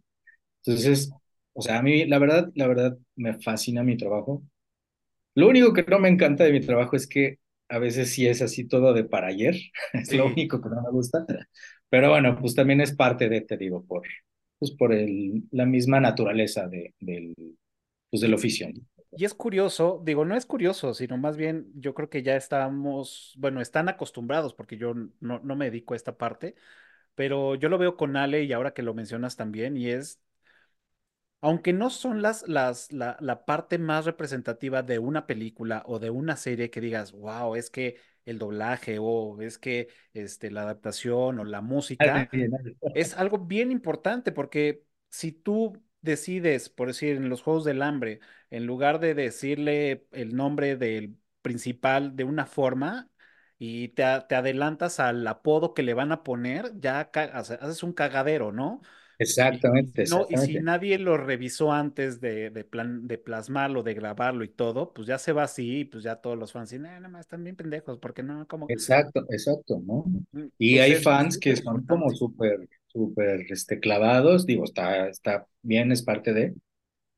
[0.65, 1.17] Entonces,
[1.55, 4.43] o sea, a mí la verdad, la verdad me fascina mi trabajo.
[5.35, 7.39] Lo único que no me encanta de mi trabajo es que
[7.69, 9.57] a veces sí es así todo de para ayer,
[9.93, 11.25] es lo Sí, único que no me gusta.
[11.89, 14.03] Pero bueno, pues también es parte de, te digo, por,
[14.59, 17.35] pues por el, la misma naturaleza de, del,
[18.11, 18.69] pues del oficio.
[19.13, 23.35] Y es curioso, digo, no es curioso, sino más bien yo creo que ya estamos,
[23.39, 26.55] bueno, están acostumbrados porque yo no, no me dedico a esta parte,
[27.17, 30.21] pero yo lo veo con Ale y ahora que lo mencionas también, y es,
[31.41, 36.11] aunque no son las, las, la, la parte más representativa de una película o de
[36.11, 37.97] una serie que digas, wow, es que
[38.27, 42.29] el doblaje o es que este, la adaptación o la música
[42.93, 48.21] es algo bien importante porque si tú decides, por decir, en los Juegos del Hambre,
[48.51, 53.11] en lugar de decirle el nombre del principal de una forma
[53.59, 58.53] y te, te adelantas al apodo que le van a poner, ya haces un cagadero,
[58.53, 58.81] ¿no?
[59.19, 64.45] Exactamente, no, y si nadie lo revisó antes de, de, plan, de plasmarlo, de grabarlo
[64.45, 66.91] y todo, pues ya se va así, y pues ya todos los fans dicen, "Eh,
[66.91, 70.05] nada más están bien pendejos, porque no, como, Exacto, exacto, ¿no?
[70.33, 75.47] Mm, Y pues hay fans que son como súper, súper, este, clavados, digo, está, está
[75.63, 76.55] bien, es parte de,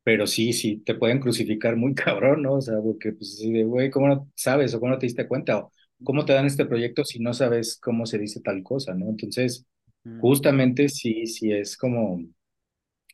[0.04, 2.54] pero sí, sí, te pueden crucificar muy cabrón, ¿no?
[2.54, 5.28] O sea, porque, pues, sí, de, güey, ¿cómo no sabes o cómo no te diste
[5.28, 5.58] cuenta?
[5.60, 5.72] O
[6.04, 9.08] cómo te dan este proyecto si no sabes cómo se dice tal cosa, ¿no?
[9.10, 9.66] Entonces,
[10.06, 12.20] Mm, justamente sí, sí es como,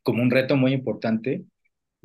[0.03, 1.45] como un reto muy importante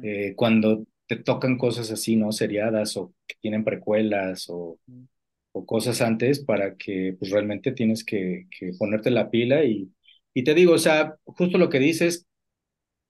[0.01, 2.31] eh, cuando te tocan cosas así, ¿no?
[2.31, 5.07] Seriadas o que tienen precuelas o mm,
[5.53, 9.91] o cosas antes para que pues realmente tienes que, que ponerte la pila y,
[10.33, 12.27] y te digo, o sea, justo lo que dices,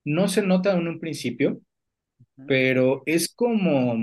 [0.05, 1.61] no se nota en un principio,
[2.37, 3.95] mm, pero es como,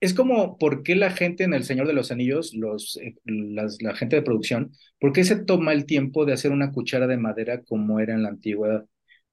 [0.00, 3.82] es como por qué la gente en El Señor de los Anillos, los, eh, las,
[3.82, 7.18] la gente de producción, por qué se toma el tiempo de hacer una cuchara de
[7.18, 8.86] madera como era en la antigüedad.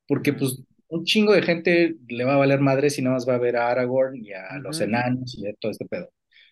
[0.07, 3.35] Porque pues un chingo de gente le va a valer madre si nada más va
[3.35, 6.09] a ver a Aragorn y a los enanos y a todo este pedo.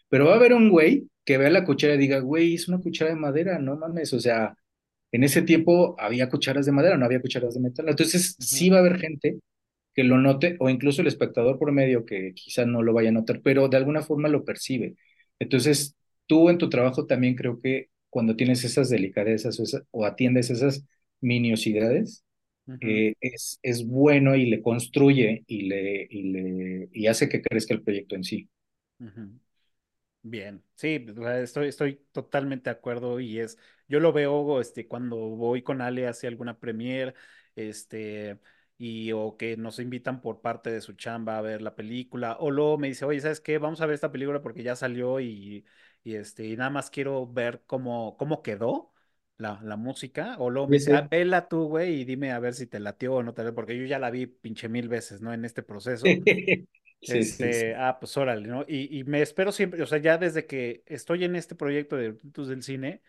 [0.10, 2.80] Pero va a haber un güey que vea la cuchara y diga, güey, es una
[2.80, 4.56] cuchara de madera, no mames, o sea,
[5.16, 7.90] en ese tiempo había cucharas de madera, no había cucharas de metal.
[7.90, 9.40] Entonces sí va a haber gente
[9.94, 13.42] que lo note, o incluso el espectador promedio que quizá no lo vaya a notar,
[13.44, 14.96] pero de alguna forma lo percibe.
[15.40, 15.96] Entonces,
[16.28, 20.50] tú en tu trabajo también creo que cuando tienes esas delicadezas o, esa- o atiendes
[20.50, 20.86] esas
[21.22, 22.24] miniosidades,
[22.82, 27.74] eh, es, es bueno y le construye y, le, y, le, y hace que crezca
[27.74, 28.50] el proyecto en sí.
[30.28, 31.06] Bien, sí,
[31.44, 36.08] estoy, estoy totalmente de acuerdo y es, yo lo veo, este, cuando voy con Ale
[36.08, 37.14] hacia alguna premiere,
[37.56, 38.40] este,
[38.78, 42.52] y o que nos invitan por parte de su chamba a ver la película, o
[42.52, 43.58] luego me dice, oye, ¿sabes qué?
[43.58, 45.66] Vamos a ver esta película porque ya salió y,
[46.04, 48.94] y este, y nada más quiero ver cómo, cómo quedó
[49.38, 51.12] la, la música, o luego me Sí, dice, ah, sí.
[51.12, 53.78] vela tú, güey, y dime a ver si te latió o no te latió, porque
[53.78, 55.34] yo ya la vi pinche mil veces, ¿no?
[55.34, 56.22] En este proceso.
[57.02, 57.68] Sí, sí, sí.
[57.68, 58.64] Este, ah, pues órale, ¿no?
[58.68, 62.12] Y, y me espero siempre, o sea, ya desde que estoy en este proyecto de
[62.12, 63.04] Brutos del Cine,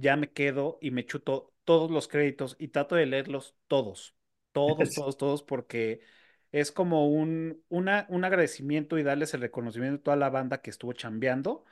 [0.00, 4.16] ya me quedo y me chuto todos los créditos y trato de leerlos todos,
[4.52, 6.00] todos, todos, todos, porque
[6.52, 10.70] es como un, una, un agradecimiento y darles el reconocimiento a toda la banda que
[10.70, 11.64] estuvo chambeando.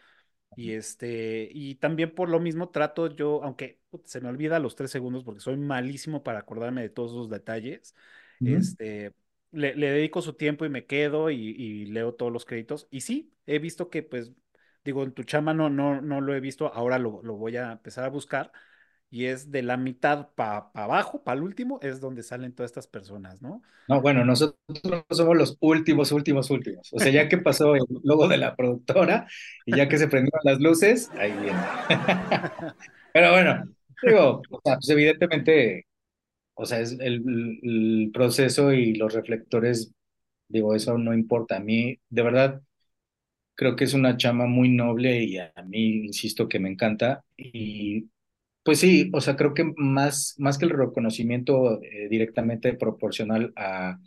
[0.54, 4.90] Y este, y también por lo mismo trato yo, aunque se me olvida los tres
[4.90, 7.94] segundos porque soy malísimo para acordarme de todos esos detalles,
[8.42, 9.14] este,
[9.52, 12.88] le, le dedico su tiempo y me quedo y, y leo todos los créditos.
[12.90, 14.32] Y sí, he visto que, pues,
[14.88, 18.04] digo, en tu chama no, no, no lo he visto, ahora lo, voy a empezar
[18.04, 18.50] a buscar.
[19.10, 22.86] Y es de la mitad para abajo, para el último, es donde salen todas estas
[22.86, 23.62] personas, ¿no?
[23.86, 24.58] No, bueno, nosotros
[25.10, 26.90] somos los últimos, últimos, últimos.
[26.92, 29.26] O sea, ya que pasó el logo de la productora
[29.66, 31.58] y ya que se prendieron las luces, ahí viene.
[33.12, 33.64] Pero bueno,
[34.02, 35.86] digo, o sea, pues evidentemente,
[36.54, 39.92] o sea, es el proceso y los reflectores,
[40.48, 41.56] digo, eso no importa.
[41.56, 42.62] A mí, de verdad,
[43.58, 47.24] creo que es una chama muy noble y a mí, insisto, que me encanta.
[47.38, 48.10] Y
[48.64, 53.98] pues sí, o sea, creo que más, más que el reconocimiento eh, directamente proporcional a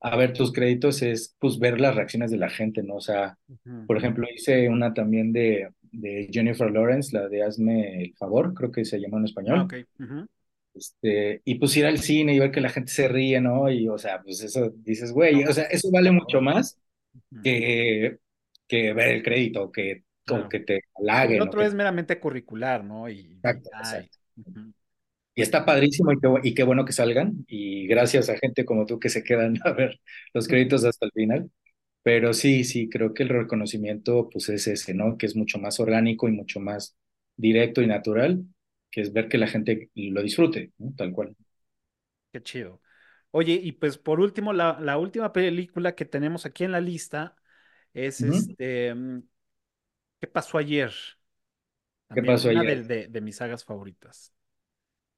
[0.00, 2.96] a ver tus créditos es pues ver las reacciones de la gente, ¿no?
[2.96, 3.86] O sea, Ujú.
[3.86, 8.70] por ejemplo, hice una también de, de Jennifer Lawrence, la de Hazme el favor, creo
[8.72, 9.64] que se llama en Ah, español.
[9.64, 9.74] ok.
[9.98, 10.28] ujú.
[10.74, 13.70] Este, y pues ir al cine y ver que la gente se ríe, ¿no?
[13.70, 16.78] Y o sea, pues eso dices, güey, o sea, eso vale mucho más
[17.42, 18.18] que,
[18.68, 20.48] que ver el crédito, que, o Claro.
[20.48, 20.82] que te
[21.26, 21.66] el halaguen, o otro que...
[21.66, 23.08] es meramente curricular, ¿no?
[23.10, 24.18] Y, Exacto.
[25.34, 27.44] Y está padrísimo y qué, bu- y qué bueno que salgan.
[27.46, 30.00] Y gracias a gente como tú que se quedan a ver
[30.34, 31.50] los créditos hasta el final.
[32.02, 35.18] Pero sí, sí, creo que el reconocimiento pues es ese, ¿no?
[35.18, 36.96] Que es mucho más orgánico y mucho más
[37.36, 38.44] directo y natural,
[38.90, 40.94] que es ver que la gente lo disfrute, ¿no?
[40.96, 41.36] Tal cual.
[42.32, 42.80] qué chido.
[43.30, 47.36] Oye, y pues por último, la, la última película que tenemos aquí en la lista
[47.94, 49.20] es este, mm,
[50.20, 50.92] ¿qué pasó ayer?
[52.14, 52.74] ¿Qué También pasó una ayer?
[52.74, 54.32] de, de, de mis sagas favoritas.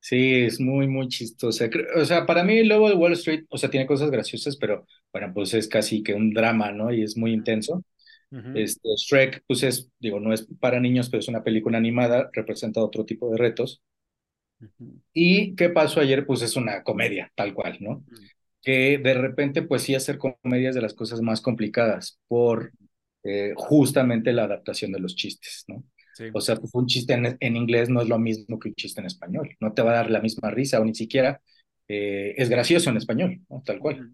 [0.03, 1.69] Sí, es muy, muy chistosa.
[1.97, 4.87] O sea, para mí el Lobo de Wall Street, o sea, tiene cosas graciosas, pero
[5.13, 6.93] bueno, pues es casi que un drama, ¿no?
[6.93, 7.85] Y es muy intenso.
[8.53, 12.83] Este, Shrek, pues es, digo, no es para niños, pero es una película animada, representa
[12.83, 13.83] otro tipo de retos.
[14.61, 16.27] ujú, Y ¿qué pasó ayer?
[16.27, 18.05] Pues es una comedia, tal cual, ¿no?
[18.63, 22.73] Que de repente pues sí hacer comedias de las cosas más complicadas por
[23.25, 25.85] eh, justamente la adaptación de los chistes, ¿no?
[26.13, 26.31] Sí.
[26.33, 29.01] O sea, pues un chiste en, en inglés no es lo mismo que un chiste
[29.01, 29.57] en español.
[29.61, 31.41] No te va a dar la misma risa o ni siquiera
[31.89, 33.63] eh, es gracioso en español, ¿no?
[33.65, 34.05] Tal cual.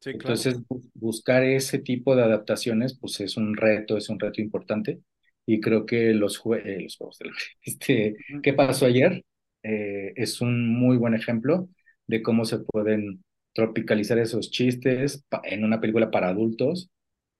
[0.00, 0.44] Sí, claro.
[0.44, 5.00] Entonces, bu- buscar ese tipo de adaptaciones, pues es un reto, es un reto importante.
[5.46, 7.30] Y creo que los, jue- eh, los juegos del
[7.62, 8.42] este, Ujú.
[8.42, 9.24] ¿qué pasó ayer?
[9.62, 11.68] Eh, es un muy buen ejemplo
[12.06, 13.24] de cómo se pueden
[13.54, 16.90] tropicalizar esos chistes en una película para adultos,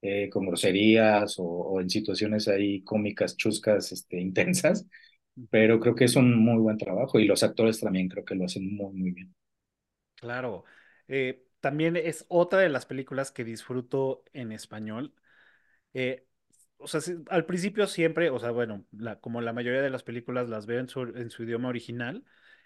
[0.02, 4.86] eh, con groserías o, o en situaciones ahí cómicas, chuscas, este, intensas.
[5.50, 8.46] Pero creo que es un muy buen trabajo y los actores también creo que lo
[8.46, 9.34] hacen muy, muy bien.
[10.16, 10.64] Claro.
[11.08, 15.14] Eh, también es otra de las películas que disfruto en español.
[15.94, 16.26] Eh,
[16.78, 17.00] o sea,
[17.30, 20.80] al principio siempre, o sea, bueno, la- como la mayoría de las películas las veo
[20.80, 22.24] en su, en su idioma original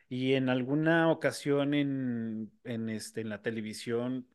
[0.09, 4.27] y en alguna ocasión en, en, este, en la televisión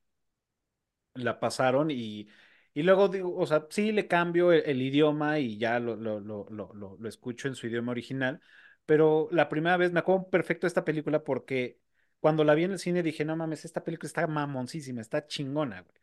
[1.14, 2.28] la pasaron y,
[2.74, 6.20] y luego digo, o sea, sí le cambio el, el idioma y ya lo, lo,
[6.20, 8.42] lo, lo, lo- lo escucho en su idioma original,
[8.86, 11.80] pero la primera vez me acuerdo perfecto de esta película porque
[12.20, 15.82] cuando la vi en el cine dije, no mames, esta película está mamoncísima, está chingona,
[15.82, 15.96] güey.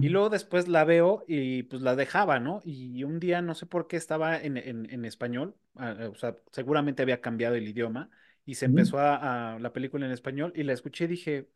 [0.00, 2.60] Y luego después la veo y pues la dejaba, ¿no?
[2.64, 6.36] Y un día no sé por qué estaba en, en, en español, ah, o sea,
[6.52, 8.10] seguramente había cambiado el idioma
[8.44, 11.50] y se empezó a, a la película en español y la escuché y dije,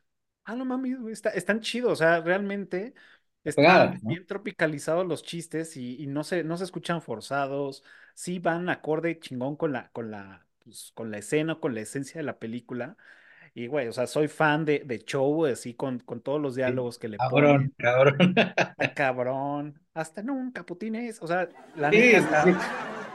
[0.45, 2.95] ah, no mames, está, están chidos, o sea, realmente
[3.45, 4.12] están Pegada, ¿no?
[4.12, 9.18] bien tropicalizados los chistes y, y no se, no se escuchan forzados, sí van acorde
[9.20, 12.97] chingón con la, con la, pues, con la escena, con la esencia de la película.
[13.55, 16.72] Y güey, o sea, soy fan de, de Chow, así con, con todos los Sí.
[16.72, 17.59] diálogos que le ponen.
[17.59, 18.43] Cabrón, cabrón.
[18.78, 19.80] Está cabrón.
[19.95, 21.20] Hasta nunca, Putines.
[21.22, 22.51] O sea, la neta Sí, sí.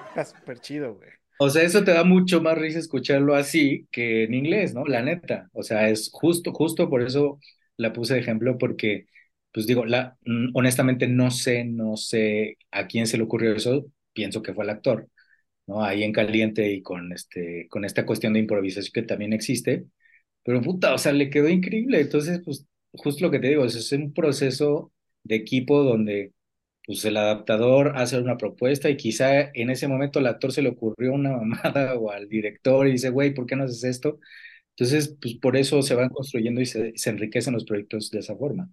[0.10, 1.12] está súper chido, güey.
[1.42, 4.84] O sea, eso te da mucho más risa escucharlo así que en inglés, ¿no?
[4.86, 5.50] La neta.
[5.54, 7.40] O sea, es justo, justo por eso
[7.78, 9.08] la puse de ejemplo, porque,
[9.54, 13.86] pues digo, la, mm, honestamente no sé, no sé a quién se le ocurrió eso.
[14.14, 15.08] Pienso que fue el actor,
[15.68, 15.84] ¿no?
[15.84, 19.86] Ahí en caliente y con este, con esta cuestión de improvisación que también existe.
[20.44, 22.02] Pero puta, o sea, le quedó increíble.
[22.02, 24.92] Entonces, pues, justo lo que te digo, es es un proceso
[25.24, 26.34] de equipo donde
[26.90, 30.70] pues el adaptador hace una propuesta y quizá en ese momento al actor se le
[30.70, 34.20] ocurrió una mamada o al director y dice, güey, ¿por qué no haces esto?
[34.72, 38.36] Entonces, pues por eso se van construyendo y se, se enriquecen los proyectos de esa
[38.36, 38.70] forma.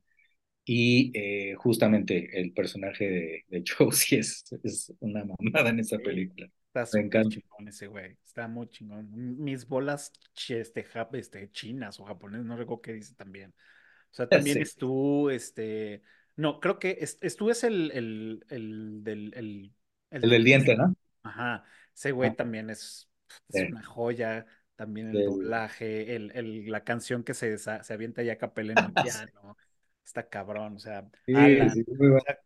[0.65, 6.49] Y eh, justamente el personaje de, de sí es, es una mamada en esa película.
[6.73, 7.29] está Me encanta.
[7.29, 8.17] chingón ese güey.
[8.25, 9.09] Está muy chingón.
[9.39, 10.13] Mis bolas
[10.49, 13.51] este, este, chinas o japonesas, no recuerdo qué dice también.
[13.51, 16.03] O sea, también Sí, es tú, este.
[16.37, 19.75] No, creo que es, es- tú es el, el, el, del, el,
[20.11, 20.95] el el del diente, ¿no?
[21.23, 21.65] Ajá.
[21.95, 23.11] Ese güey Ah, también es,
[23.49, 24.47] es sí, una joya.
[24.77, 28.83] También el doblaje, el, el- la canción que se, se avienta ya a capela en
[28.83, 29.57] el piano.
[30.05, 30.77] Está cabrón.
[30.77, 31.83] O sea, Sí, Alan.
[31.99, 32.27] muy O bueno.
[32.27, 32.39] sea,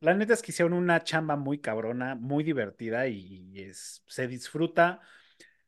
[0.00, 4.28] la neta es que hicieron una chamba muy cabrona, muy divertida y, y es, se
[4.28, 5.00] disfruta.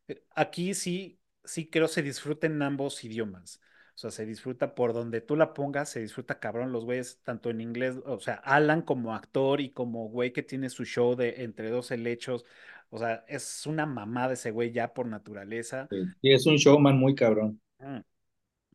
[0.08, 3.60] eh, Aquí sí, sí creo se disfruta en ambos idiomas.
[4.00, 7.50] O sea, se disfruta por donde tú la pongas, se disfruta cabrón los güeyes, tanto
[7.50, 11.42] en inglés, o sea, Alan como actor y como güey que tiene su show de
[11.44, 12.46] entre dos helechos.
[12.88, 15.90] O sea, es una mamada ese güey ya por naturaleza.
[15.90, 17.60] Sí, Sí, es un showman muy cabrón.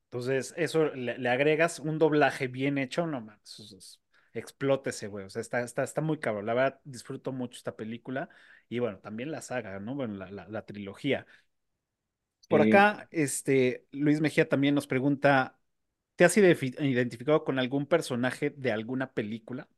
[0.05, 4.01] Entonces, eso le, le agregas un doblaje bien hecho, no mames, eso es-
[4.34, 5.26] explota ese güey.
[5.26, 6.45] O sea, está, está, está muy cabrón.
[6.45, 8.30] La verdad, disfruto mucho esta película
[8.69, 9.95] y bueno, también la saga, ¿no?
[9.95, 11.26] Bueno, la, la, la trilogía.
[12.47, 15.59] Por Sí, acá, este, Luis Mejía también nos pregunta,
[16.15, 19.69] ¿te has identificado con algún personaje de alguna película?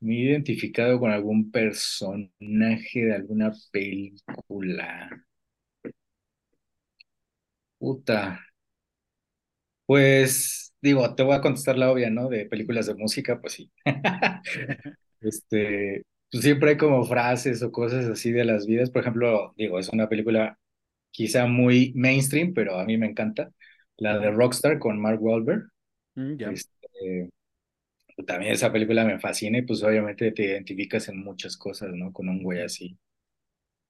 [0.00, 5.08] me he identificado con algún personaje de alguna película.
[7.80, 8.18] Puta.
[9.86, 12.28] Pues digo, te voy a contestar la obvia, ¿no?
[12.28, 13.70] De películas de música, pues sí.
[15.20, 18.90] Este, pues siempre hay como frases o cosas así de las vidas.
[18.90, 20.58] Por ejemplo, digo, es una película
[21.10, 23.50] quizá muy mainstream, pero a mí me encanta.
[23.96, 24.30] La de.
[24.30, 25.68] Rockstar con Mark Wahlberg.
[26.14, 26.50] Mm, ya.
[26.50, 27.30] Este,
[28.26, 32.12] también esa película me fascina y pues obviamente te identificas en muchas cosas, ¿no?
[32.12, 32.98] Con un güey así.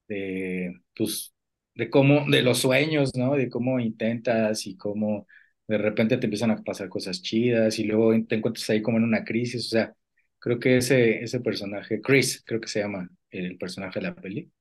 [0.07, 1.33] De, pues,
[1.75, 3.35] de cómo, de los sueños, ¿no?
[3.35, 5.27] De cómo intentas y cómo
[5.67, 9.03] de repente te empiezan a pasar cosas chidas y luego te encuentras ahí como en
[9.03, 9.67] una crisis.
[9.67, 9.93] O sea,
[10.39, 14.51] creo que ese, ese personaje, Chris, creo que se llama el personaje de la peli,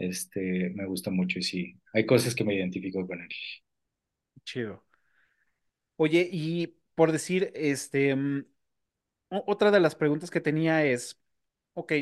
[0.00, 3.28] este, me gusta mucho y sí, hay cosas que me identifico con él.
[4.44, 4.82] Chido.
[5.96, 8.44] Oye, y por decir, este, mm,
[9.30, 11.20] otra de las preguntas que tenía es,
[11.74, 11.92] ok,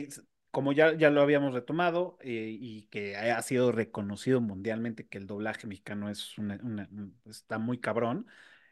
[0.51, 5.27] como ya, ya lo habíamos retomado eh, y que ha sido reconocido mundialmente que el
[5.27, 8.27] doblaje mexicano es una- una- un- está muy cabrón,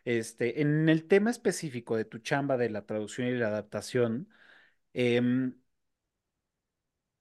[0.04, 4.28] este, en el tema específico de tu chamba de la traducción y la adaptación,
[4.94, 5.58] em,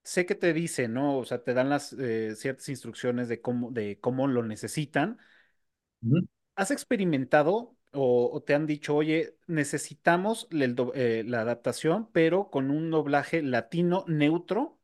[0.06, 1.20] sé que te dicen, ¿no?
[1.20, 5.20] O sea, te dan las eh, ciertas instrucciones de cómo, de cómo lo necesitan.
[6.56, 12.72] ¿Has experimentado o, o te han dicho, oye, necesitamos el eh, la adaptación, pero con
[12.72, 14.80] un doblaje latino neutro,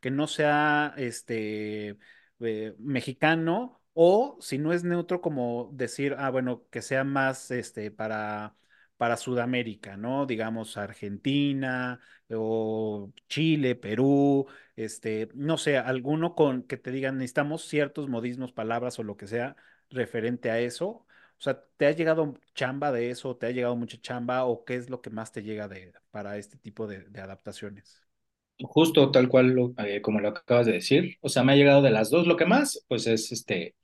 [0.00, 1.98] que no sea este
[2.40, 7.90] eh, mexicano, o si no es neutro, como decir, ah, bueno, que sea más este
[7.90, 8.56] para,
[8.96, 10.26] para Sudamérica, ¿no?
[10.26, 18.08] Digamos Argentina o Chile, Perú, este, no sé, alguno con que te digan, necesitamos ciertos
[18.08, 19.56] modismos, palabras o lo que sea
[19.90, 21.06] referente a eso
[21.38, 23.36] o sea, ¿te ha llegado chamba de eso?
[23.36, 24.44] ¿Te ha llegado mucha chamba?
[24.46, 28.02] ¿O qué es lo que más te llega de, para este tipo de, adaptaciones?
[28.58, 31.16] Justo tal cual lo- eh, como lo acabas de decir.
[31.20, 32.26] O sea, me ha llegado de las dos.
[32.26, 33.74] Lo que más, pues es este,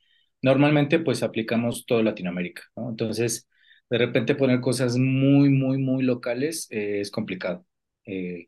[0.40, 2.88] normalmente pues aplicamos todo Latinoamérica, ¿no?
[2.90, 3.48] Entonces,
[3.92, 7.66] de repente poner cosas muy, muy, muy locales eh, es complicado.
[8.06, 8.46] Eh,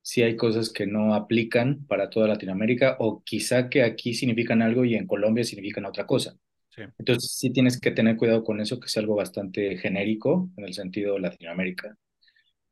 [0.00, 4.86] sí hay cosas que no aplican para toda Latinoamérica o quizá que aquí significan algo
[4.86, 6.38] y en Colombia significan otra cosa.
[6.70, 10.64] Sí, Entonces, sí tienes que tener cuidado con eso, que sea algo bastante genérico en
[10.64, 11.94] el sentido Latinoamérica.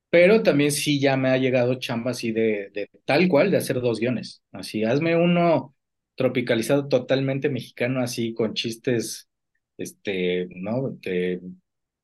[0.09, 3.79] Pero también sí ya me ha llegado chamba así de, de tal cual, de hacer
[3.83, 4.43] dos guiones.
[4.53, 5.77] Así, hazme uno
[6.15, 9.29] tropicalizado totalmente mexicano, así con chistes,
[9.77, 10.97] este, ¿no?
[11.03, 11.43] De,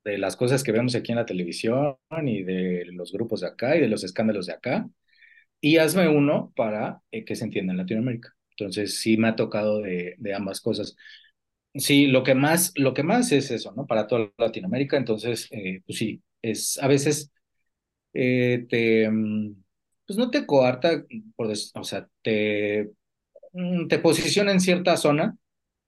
[0.04, 1.96] de las cosas que vemos aquí en la televisión
[2.26, 4.88] y de los grupos de acá y de los escándalos de acá.
[5.60, 8.34] Y hazme uno para eh, que se entienda en Latinoamérica.
[8.52, 10.96] Entonces, sí me ha tocado de, de ambas cosas.
[11.74, 13.86] Sí, lo que más, lo que más es eso, ¿no?
[13.86, 14.96] Para toda Latinoamérica.
[14.98, 17.32] Entonces, eh, pues sí, es a veces
[18.14, 19.54] eh, te, mm,
[20.06, 21.04] pues no te coarta,
[21.36, 22.90] por o sea, te,
[23.52, 25.36] mm, te posiciona en cierta zona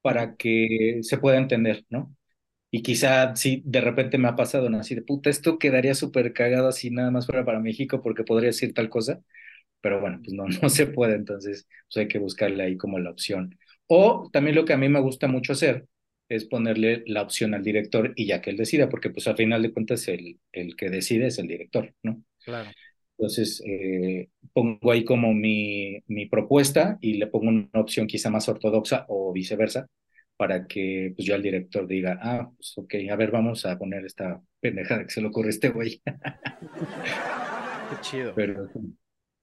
[0.02, 2.14] para que se pueda entender, ¿no?
[2.74, 4.78] Y quizá sí, de repente me ha pasado, ¿no?
[4.80, 8.48] Así de puta, esto quedaría súper cagado así nada más fuera para México porque podría
[8.48, 9.20] decir tal cosa,
[9.80, 13.10] pero bueno, pues no, no se puede, entonces pues hay que buscarle ahí como la
[13.10, 13.58] opción.
[13.88, 15.86] O también lo que a mí me gusta mucho hacer
[16.28, 19.62] es ponerle la opción al director y ya que él decida, porque pues al final
[19.62, 22.22] de cuentas el, el que decide es el director, ¿no?
[22.44, 22.74] claro.
[23.18, 28.48] Entonces, eh, pongo ahí como mi, mi propuesta y le pongo una opción quizá más
[28.48, 29.86] ortodoxa o viceversa,
[30.36, 34.04] para que pues ya el director diga, ah, pues ok, a ver, vamos a poner
[34.04, 36.02] esta pendejada que se le ocurre a este güey.
[37.90, 38.34] Qué chido.
[38.34, 38.68] Pero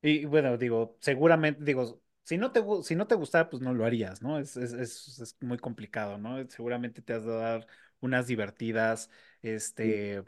[0.01, 3.85] Y bueno, digo, seguramente, digo, si no te, si no te gustara, pues no lo
[3.85, 4.39] harías, ¿no?
[4.39, 6.47] Es, es, es, es muy complicado, ¿no?
[6.49, 7.67] Seguramente te has de dar
[7.99, 9.09] unas divertidas,
[9.43, 10.23] este,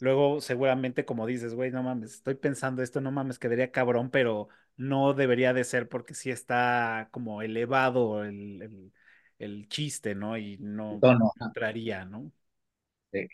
[0.00, 4.48] luego seguramente como dices, güey, no mames, estoy pensando esto, no mames, quedaría cabrón, pero
[4.76, 8.92] no debería de ser porque sí está como elevado el, el,
[9.38, 10.36] el chiste, ¿no?
[10.38, 12.32] Y no ajá, entraría, ¿no?
[13.12, 13.28] sí.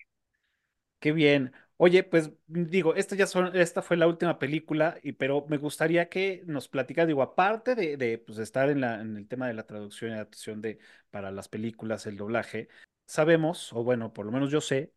[0.98, 1.52] Qué bien.
[1.78, 6.08] Oye, pues digo, esta ya son, esta fue la última película, y, pero me gustaría
[6.08, 9.54] que nos platicara, digo, aparte de, de, pues, estar en la, en el tema de
[9.54, 10.78] la traducción y adaptación de,
[11.10, 12.68] para las películas, el doblaje,
[13.06, 14.92] sabemos, o bueno, por lo menos yo sé,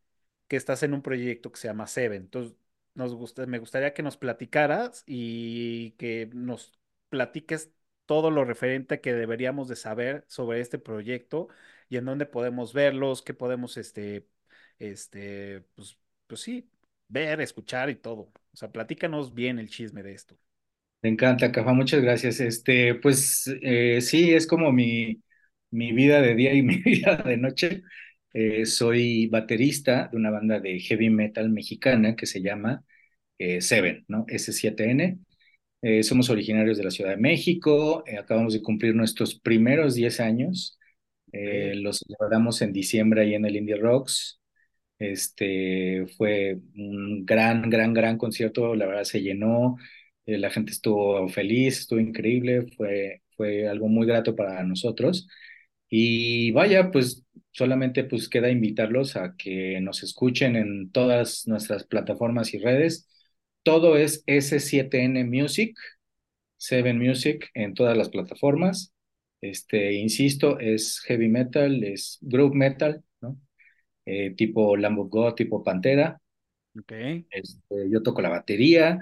[0.48, 2.22] que estás en un proyecto que se llama Seven.
[2.24, 2.56] Entonces,
[2.94, 6.72] nos gusta, me gustaría que nos platicaras y que nos
[7.10, 7.72] platiques
[8.06, 11.48] todo lo referente que deberíamos de saber sobre este proyecto
[11.90, 14.28] y en dónde podemos verlos, qué podemos, este,
[14.80, 15.98] este, pues,
[16.28, 16.70] pues sí,
[17.08, 18.32] ver, escuchar y todo.
[18.54, 20.38] O sea, platícanos bien el chisme de esto.
[21.02, 22.40] Me encanta, Cafa, muchas gracias.
[22.40, 25.22] Este, pues eh, sí, es como mi,
[25.70, 27.84] mi vida de día y mi vida de noche.
[28.34, 32.84] Eh, soy baterista de una banda de heavy metal mexicana que se llama
[33.38, 34.26] eh, Seven, ¿no?
[34.28, 35.20] S7N.
[35.86, 40.20] Eh, somos originarios de la Ciudad de México, eh, acabamos de cumplir nuestros primeros 10
[40.20, 40.80] años,
[41.32, 44.40] eh, los celebramos en diciembre ahí en el Indie Rocks.
[45.00, 49.78] Este fue un gran, gran, gran concierto, la verdad se llenó,
[50.26, 55.28] eh, la gente estuvo feliz, estuvo increíble, fue, fue algo muy grato para nosotros.
[55.90, 62.54] Y vaya, pues solamente pues queda invitarlos a que nos escuchen en todas nuestras plataformas
[62.54, 63.08] y redes.
[63.66, 65.78] Todo es S7N Music,
[66.58, 68.94] Seven Music en todas las plataformas.
[69.42, 73.38] Este, insisto, es heavy metal, es groove metal, ¿no?
[74.06, 76.22] Eh, tipo Lamb of God, tipo Pantera.
[76.78, 77.26] Ok.
[77.30, 79.00] Este, yo toco la batería.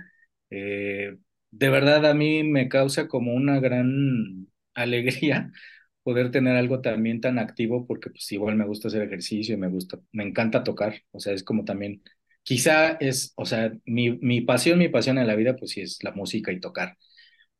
[0.50, 1.18] Eh,
[1.52, 5.52] de verdad a mí me causa como una gran alegría
[6.04, 9.70] poder tener algo también tan activo porque pues igual me gusta hacer ejercicio y me
[9.70, 10.96] gusta, me encanta tocar.
[11.12, 12.04] O sea, es como también,
[12.44, 16.04] quizá es, o sea, mi, mi pasión, mi pasión en la vida pues sí es
[16.04, 16.98] la música y tocar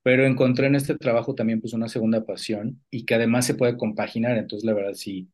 [0.04, 3.78] pero encontré en este trabajo también pues una segunda pasión y que además se puede
[3.78, 5.30] compaginar, entonces la verdad sí,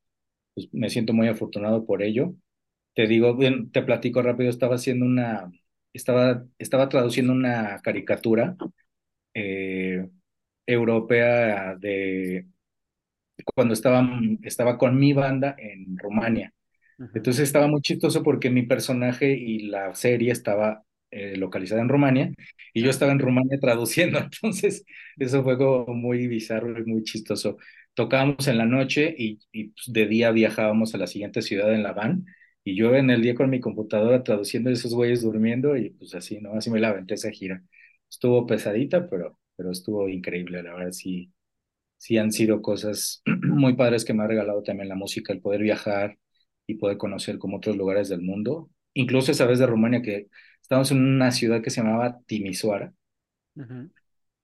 [0.56, 2.34] pues, me siento muy afortunado por ello.
[2.96, 5.52] Te digo, bien, te platico rápido, estaba haciendo una,
[5.94, 8.58] estaba, estaba traduciendo una caricatura
[9.36, 10.10] eh,
[10.68, 12.48] europea de
[13.56, 14.08] cuando estaba,
[14.44, 16.54] estaba con mi banda en Rumania.
[17.14, 22.32] Entonces estaba muy chistoso porque mi personaje y la serie estaba eh, localizada en Rumania
[22.74, 24.20] y yo Ah, estaba en Rumania traduciendo.
[24.20, 24.86] Entonces
[25.18, 27.58] eso fue como muy bizarro y muy chistoso.
[27.94, 31.84] Tocábamos en la noche y, y, pues, de día viajábamos a la siguiente ciudad en
[31.84, 32.26] la van
[32.64, 36.40] y yo en el día con mi computadora traduciendo esos güeyes durmiendo y pues así,
[36.40, 36.54] ¿no?
[36.54, 37.64] Así me la aventé esa gira.
[38.10, 41.32] Estuvo pesadita, pero, pero estuvo increíble, la verdad, sí
[41.98, 45.62] sí han sido cosas muy padres que me ha regalado también la música, el poder
[45.62, 46.18] viajar
[46.70, 48.70] y poder conocer como otros lugares del mundo.
[48.94, 50.28] Incluso esa vez de Rumania que
[50.62, 52.94] estábamos en una ciudad que se llamaba Timisoara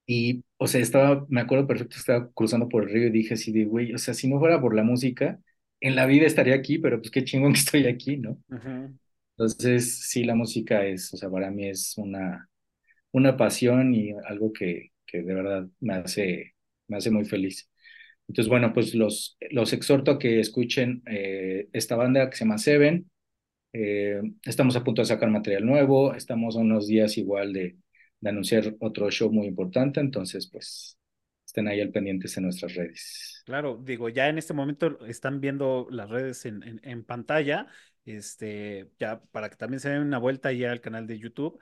[0.08, 3.52] y, o sea, estaba, me acuerdo perfecto, estaba cruzando por el río y dije así
[3.52, 5.40] de, güey, o sea, si no fuera por la música,
[5.80, 8.38] en la vida estaría aquí, pero pues qué chingón que estoy aquí, ¿no?
[8.50, 8.98] ujú.
[9.38, 12.50] Entonces, sí, la música es, o sea, para mí es una,
[13.12, 16.56] una pasión y algo que, que de verdad me hace,
[16.88, 17.70] me hace muy feliz.
[18.28, 22.58] Entonces, bueno, pues los, los exhorto a que escuchen eh, esta banda que se llama
[22.58, 23.10] Seven.
[23.74, 27.78] Eh, estamos a punto de sacar material nuevo, estamos a unos días igual de,
[28.22, 30.98] de anunciar otro show muy importante, entonces pues
[31.46, 33.46] estén ahí al pendientes en nuestras redes.
[33.46, 37.68] Claro, digo, ya en este momento están viendo las redes en, en- en pantalla,
[38.06, 41.60] este, ya para que también se den una vuelta ya al canal de YouTube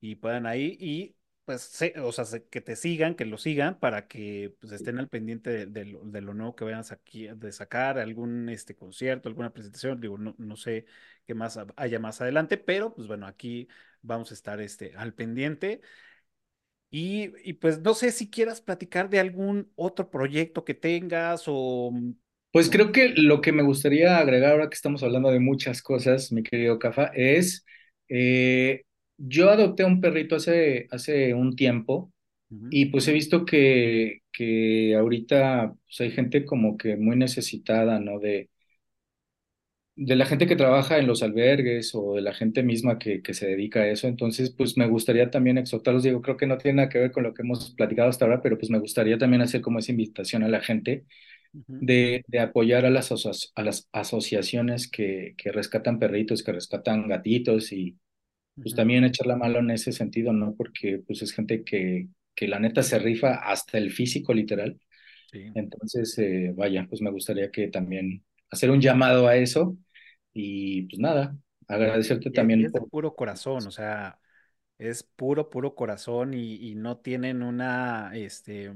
[0.00, 1.15] y puedan ahí y
[1.46, 4.98] pues, se- o sea, se- que te sigan, que lo sigan para que pues, estén
[4.98, 8.76] al pendiente de, de lo, de lo nuevo que vayan a, de sacar, algún este
[8.76, 10.86] concierto, alguna presentación, digo, no, no sé
[11.26, 13.68] qué más ha- haya más adelante, pero pues bueno, aquí
[14.02, 15.82] vamos a estar este, al pendiente.
[16.90, 21.90] Y, y pues no sé si quieras platicar de algún otro proyecto que tengas o...
[21.92, 22.12] mm,
[22.52, 26.32] Pues creo que lo que me gustaría agregar ahora que estamos hablando de muchas cosas,
[26.32, 27.66] mi querido Cafa, es,
[28.08, 28.84] eh,
[29.18, 32.12] yo adopté un perrito hace, hace un tiempo
[32.70, 38.20] y pues he visto que, que ahorita pues, hay gente como que muy necesitada, ¿no?
[38.20, 38.50] De,
[39.96, 43.32] de la gente que trabaja en los albergues o de la gente misma que, que
[43.34, 44.06] se dedica a eso.
[44.08, 47.22] Entonces, pues me gustaría también exhortarlos, digo, creo que no tiene nada que ver con
[47.22, 50.42] lo que hemos platicado hasta ahora, pero pues me gustaría también hacer como esa invitación
[50.42, 51.06] a la gente
[51.80, 57.08] de, de apoyar a las, aso- a las asociaciones que, que rescatan perritos, que rescatan
[57.08, 57.98] gatitos y
[58.62, 60.54] pues también echar la mano en ese sentido, ¿no?
[60.56, 64.78] Porque pues es gente que, que la neta se rifa hasta el físico literal.
[65.30, 65.52] Sí.
[65.54, 69.76] Entonces, eh, vaya, pues me gustaría que también hacer un llamado a eso
[70.32, 71.36] y pues nada,
[71.68, 72.90] agradecerte Y, también es de por...
[72.90, 74.20] puro corazón, o sea,
[74.78, 78.72] es puro, puro corazón y, y no tienen una, este,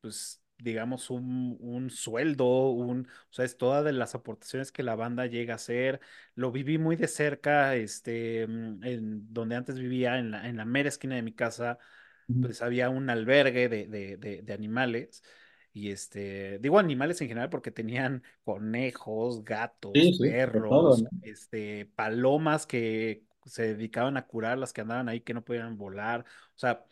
[0.00, 4.94] pues, digamos, un, un sueldo, un, o sea, es todas de las aportaciones que la
[4.96, 6.00] banda llega a hacer.
[6.34, 10.64] Lo viví muy de cerca, este, mm, en donde antes vivía, en la, en la
[10.64, 11.78] mera esquina de mi casa
[12.38, 15.22] pues había un albergue de, de, de, de animales.
[15.72, 20.98] Y este, digo animales en general porque tenían conejos, gatos, Sí, sí, de todo, perros,
[20.98, 21.08] ¿no?
[21.20, 26.24] este, palomas que se dedicaban a curar las que andaban ahí que no podían volar.
[26.56, 26.84] O sea,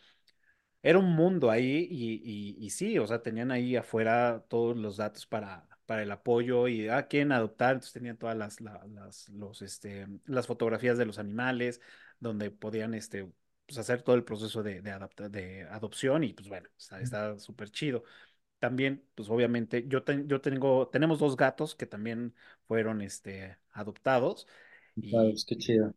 [0.83, 2.21] era un mundo ahí y,
[2.59, 6.67] y, y sí, o sea, tenían ahí afuera todos los datos para, para el apoyo
[6.67, 11.05] y ah, quieren adoptar, entonces tenían todas las, la- las, los, este, las fotografías de
[11.05, 11.81] los animales
[12.19, 13.29] donde podían este,
[13.65, 16.69] pues, hacer todo el proceso de, de, adapta- de adopción y pues bueno,
[16.99, 18.03] está, súper chido.
[18.59, 22.35] También, pues obviamente, yo, ten- yo tengo, tenemos dos gatos que también
[22.67, 24.47] fueron este, adoptados
[25.01, 25.93] y, Sabes, qué y chido.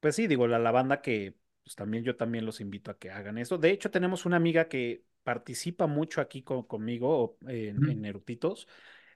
[0.00, 1.36] pues sí, digo, la, la banda que
[1.66, 3.58] pues también yo también los invito a que hagan eso.
[3.58, 7.90] De hecho, tenemos una amiga que participa mucho aquí con- conmigo en, Ujú.
[7.90, 8.68] en Eructitos.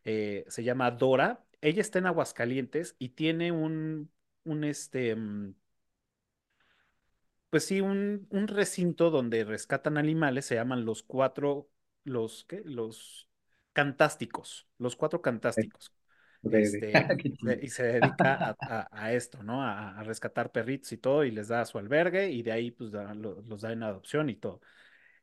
[0.04, 1.44] eh, se llama Dora.
[1.62, 4.10] Ella está en Aguascalientes y tiene un,
[4.44, 5.54] un este, mm,
[7.50, 10.46] pues sí, un, un recinto donde rescatan animales.
[10.46, 11.68] Se llaman los cuatro,
[12.04, 12.62] los, ¿qué?
[12.64, 13.28] Los
[13.72, 15.92] cantásticos, los cuatro cantásticos
[16.48, 17.16] este,
[17.60, 19.62] y se dedica a, a- a esto, ¿no?
[19.62, 22.90] A, a rescatar perritos y todo, y les da su albergue, y de ahí, pues,
[22.92, 24.60] da- lo- los da en adopción y todo.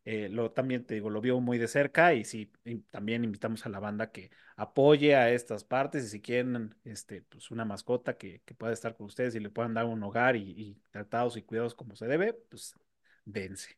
[0.05, 3.65] Eh, lo, también te digo, lo vio muy de cerca, y sí, y también invitamos
[3.65, 8.17] a la banda que apoye a estas partes, y si quieren, este, pues, una mascota
[8.17, 11.37] que, que pueda estar con ustedes y le puedan dar un hogar y, y tratados
[11.37, 12.75] y cuidados como se debe, pues,
[13.25, 13.77] dense.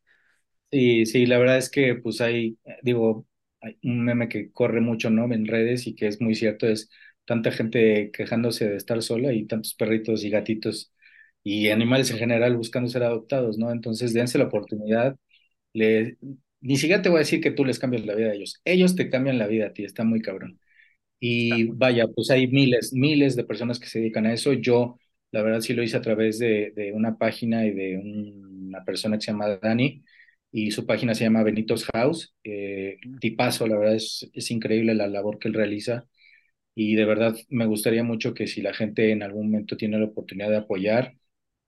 [0.72, 3.26] Sí, sí, la verdad es que pues hay, eh, digo,
[3.60, 5.32] hay un meme que corre mucho, ¿no?
[5.34, 6.90] En redes y que es muy cierto, es
[7.30, 10.94] tanta gente quejándose de estar sola y tantos perritos y gatitos
[11.44, 13.72] y animales en general buscando ser adoptados, ¿no?
[13.72, 15.18] Entonces dense la oportunidad,
[15.74, 16.18] le,
[16.62, 18.96] ni siquiera te voy a decir que tú les cambias la vida a ellos, ellos
[18.96, 20.60] te cambian la vida a ti, está muy cabrón.
[21.20, 24.54] Y vaya, pues hay miles, miles de personas que se dedican a eso.
[24.54, 24.98] Yo,
[25.32, 28.86] la verdad, sí lo hice a través de, de una página y de un- una
[28.86, 30.04] persona que se llama Dani,
[30.52, 32.36] y su página se llama Benitos House.
[32.44, 36.08] Eh, tipazo, la verdad es, es increíble la labor que él realiza
[36.82, 40.06] y de verdad me gustaría mucho que si la gente en algún momento tiene la
[40.06, 41.16] oportunidad de apoyar,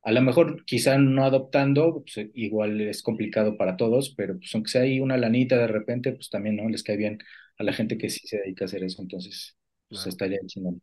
[0.04, 4.72] a lo mejor quizá no adoptando, pues, igual es complicado para todos, pero pues aunque
[4.72, 7.20] sea ahí una lanita de repente, pues también no les cae bien
[7.58, 9.58] a la gente que sí se dedica a hacer eso, entonces
[9.90, 10.82] pues estaría chingón.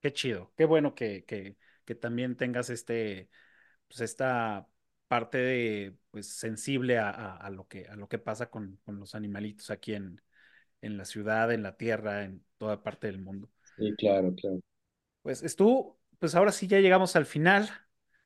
[0.00, 3.28] Qué chido, qué bueno que, que, que también tengas este,
[3.86, 4.66] pues esta
[5.08, 9.14] parte de, pues, sensible a, a, lo que, a lo que pasa con, con los
[9.14, 10.20] animalitos aquí en,
[10.82, 13.48] en la ciudad, en la tierra, en toda parte del mundo.
[13.76, 14.60] Sí, claro, claro.
[15.22, 17.70] Pues estuvo, pues ahora sí ya llegamos al final.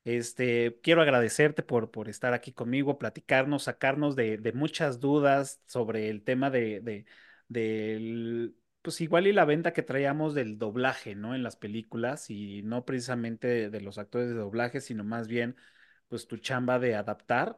[0.03, 6.09] Este, quiero agradecerte por, por estar aquí conmigo, platicarnos, sacarnos de, de muchas dudas sobre
[6.09, 7.05] el tema de, de,
[7.49, 11.35] del, pues igual y la venta que traíamos del doblaje, ¿no?
[11.35, 15.57] En las películas y no precisamente de, de los actores de doblaje, sino más bien,
[16.07, 17.57] pues tu chamba de adaptar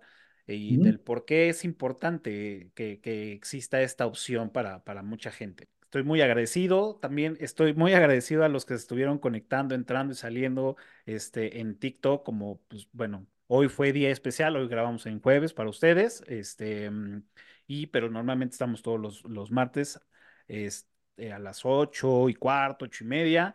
[0.56, 5.68] y del por qué es importante que, que exista esta opción para, para mucha gente.
[5.84, 10.16] Estoy muy agradecido, también estoy muy agradecido a los que se estuvieron conectando, entrando y
[10.16, 15.54] saliendo este, en TikTok, como, pues, bueno, hoy fue día especial, hoy grabamos en jueves
[15.54, 17.24] para ustedes, este, mm,
[17.68, 20.00] y, pero normalmente estamos todos los, los martes
[20.48, 23.54] este, a las ocho y cuarto, ocho y media,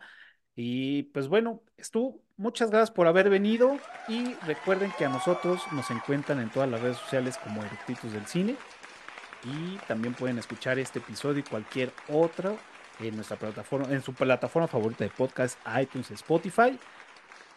[0.55, 3.77] y pues bueno, estuvo, muchas gracias por haber venido,
[4.07, 8.25] y recuerden que a nosotros nos encuentran en todas las redes sociales como Eructitos del
[8.25, 8.55] Cine,
[9.43, 12.57] y también pueden escuchar este episodio y cualquier otro
[12.99, 16.79] en nuestra plataforma, en su plataforma favorita de podcast, iTunes, Spotify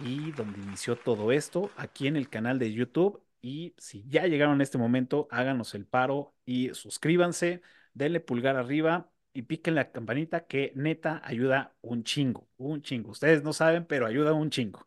[0.00, 3.22] y donde inició todo esto, aquí en el canal de YouTube.
[3.40, 7.62] Y si ya llegaron a este momento, háganos el paro y suscríbanse,
[7.94, 9.08] denle pulgar arriba
[9.38, 13.10] y piquen la campanita que neta ayuda un chingo, un chingo.
[13.12, 14.84] Ustedes no saben, pero ayuda un chingo.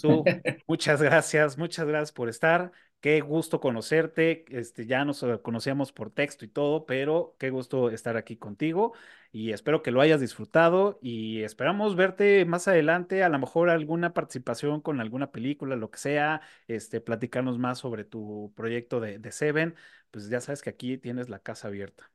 [0.00, 0.24] Tú,
[0.66, 2.72] muchas gracias, muchas gracias por estar.
[3.00, 4.44] Qué gusto conocerte.
[4.48, 8.94] Este, ya nos eh, conocíamos por texto y todo, pero qué gusto estar aquí contigo
[9.30, 14.12] y espero que lo hayas disfrutado y esperamos verte más adelante, a lo mejor alguna
[14.12, 19.30] participación con alguna película, lo que sea, este, platicarnos más sobre tu proyecto de, de
[19.32, 19.76] Seven.
[20.10, 22.10] Pues ya sabes que aquí tienes la casa abierta.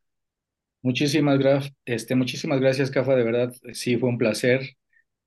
[0.85, 4.61] Muchísimas, graf, este, muchísimas gracias, Cafa, de verdad, sí fue un placer.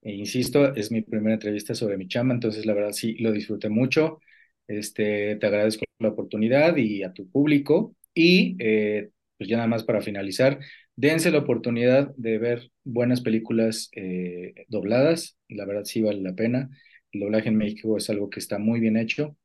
[0.01, 3.67] E insisto, es mi primera entrevista sobre mi chamba, entonces la verdad sí lo disfruté
[3.69, 4.21] mucho.
[4.67, 7.93] Este, te agradezco la oportunidad y a tu público.
[8.13, 10.59] Y eh, pues ya nada más para finalizar,
[10.95, 15.37] dense la oportunidad de ver buenas películas eh, dobladas.
[15.49, 16.69] La verdad sí vale la pena.
[17.11, 19.35] El doblaje en México es algo que está muy bien hecho.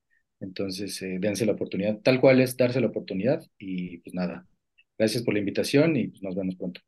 [0.41, 1.99] Entonces, eh, dense la oportunidad.
[2.03, 3.43] Tal cual es darse la oportunidad.
[3.59, 4.47] Y pues nada,
[4.99, 6.81] gracias por la invitación y pues, nos vemos pronto.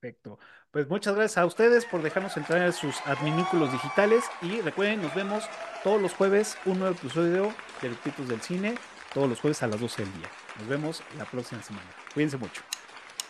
[0.00, 0.38] Perfecto.
[0.70, 5.14] Pues muchas gracias a ustedes por dejarnos entrar en sus adminículos digitales y recuerden, nos
[5.14, 5.44] vemos
[5.82, 8.74] todos los jueves, un nuevo episodio de Los del Cine,
[9.14, 10.30] todos los jueves a las 12 del día.
[10.58, 11.86] Nos vemos la próxima semana.
[12.12, 12.62] Cuídense mucho.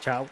[0.01, 0.27] Chao.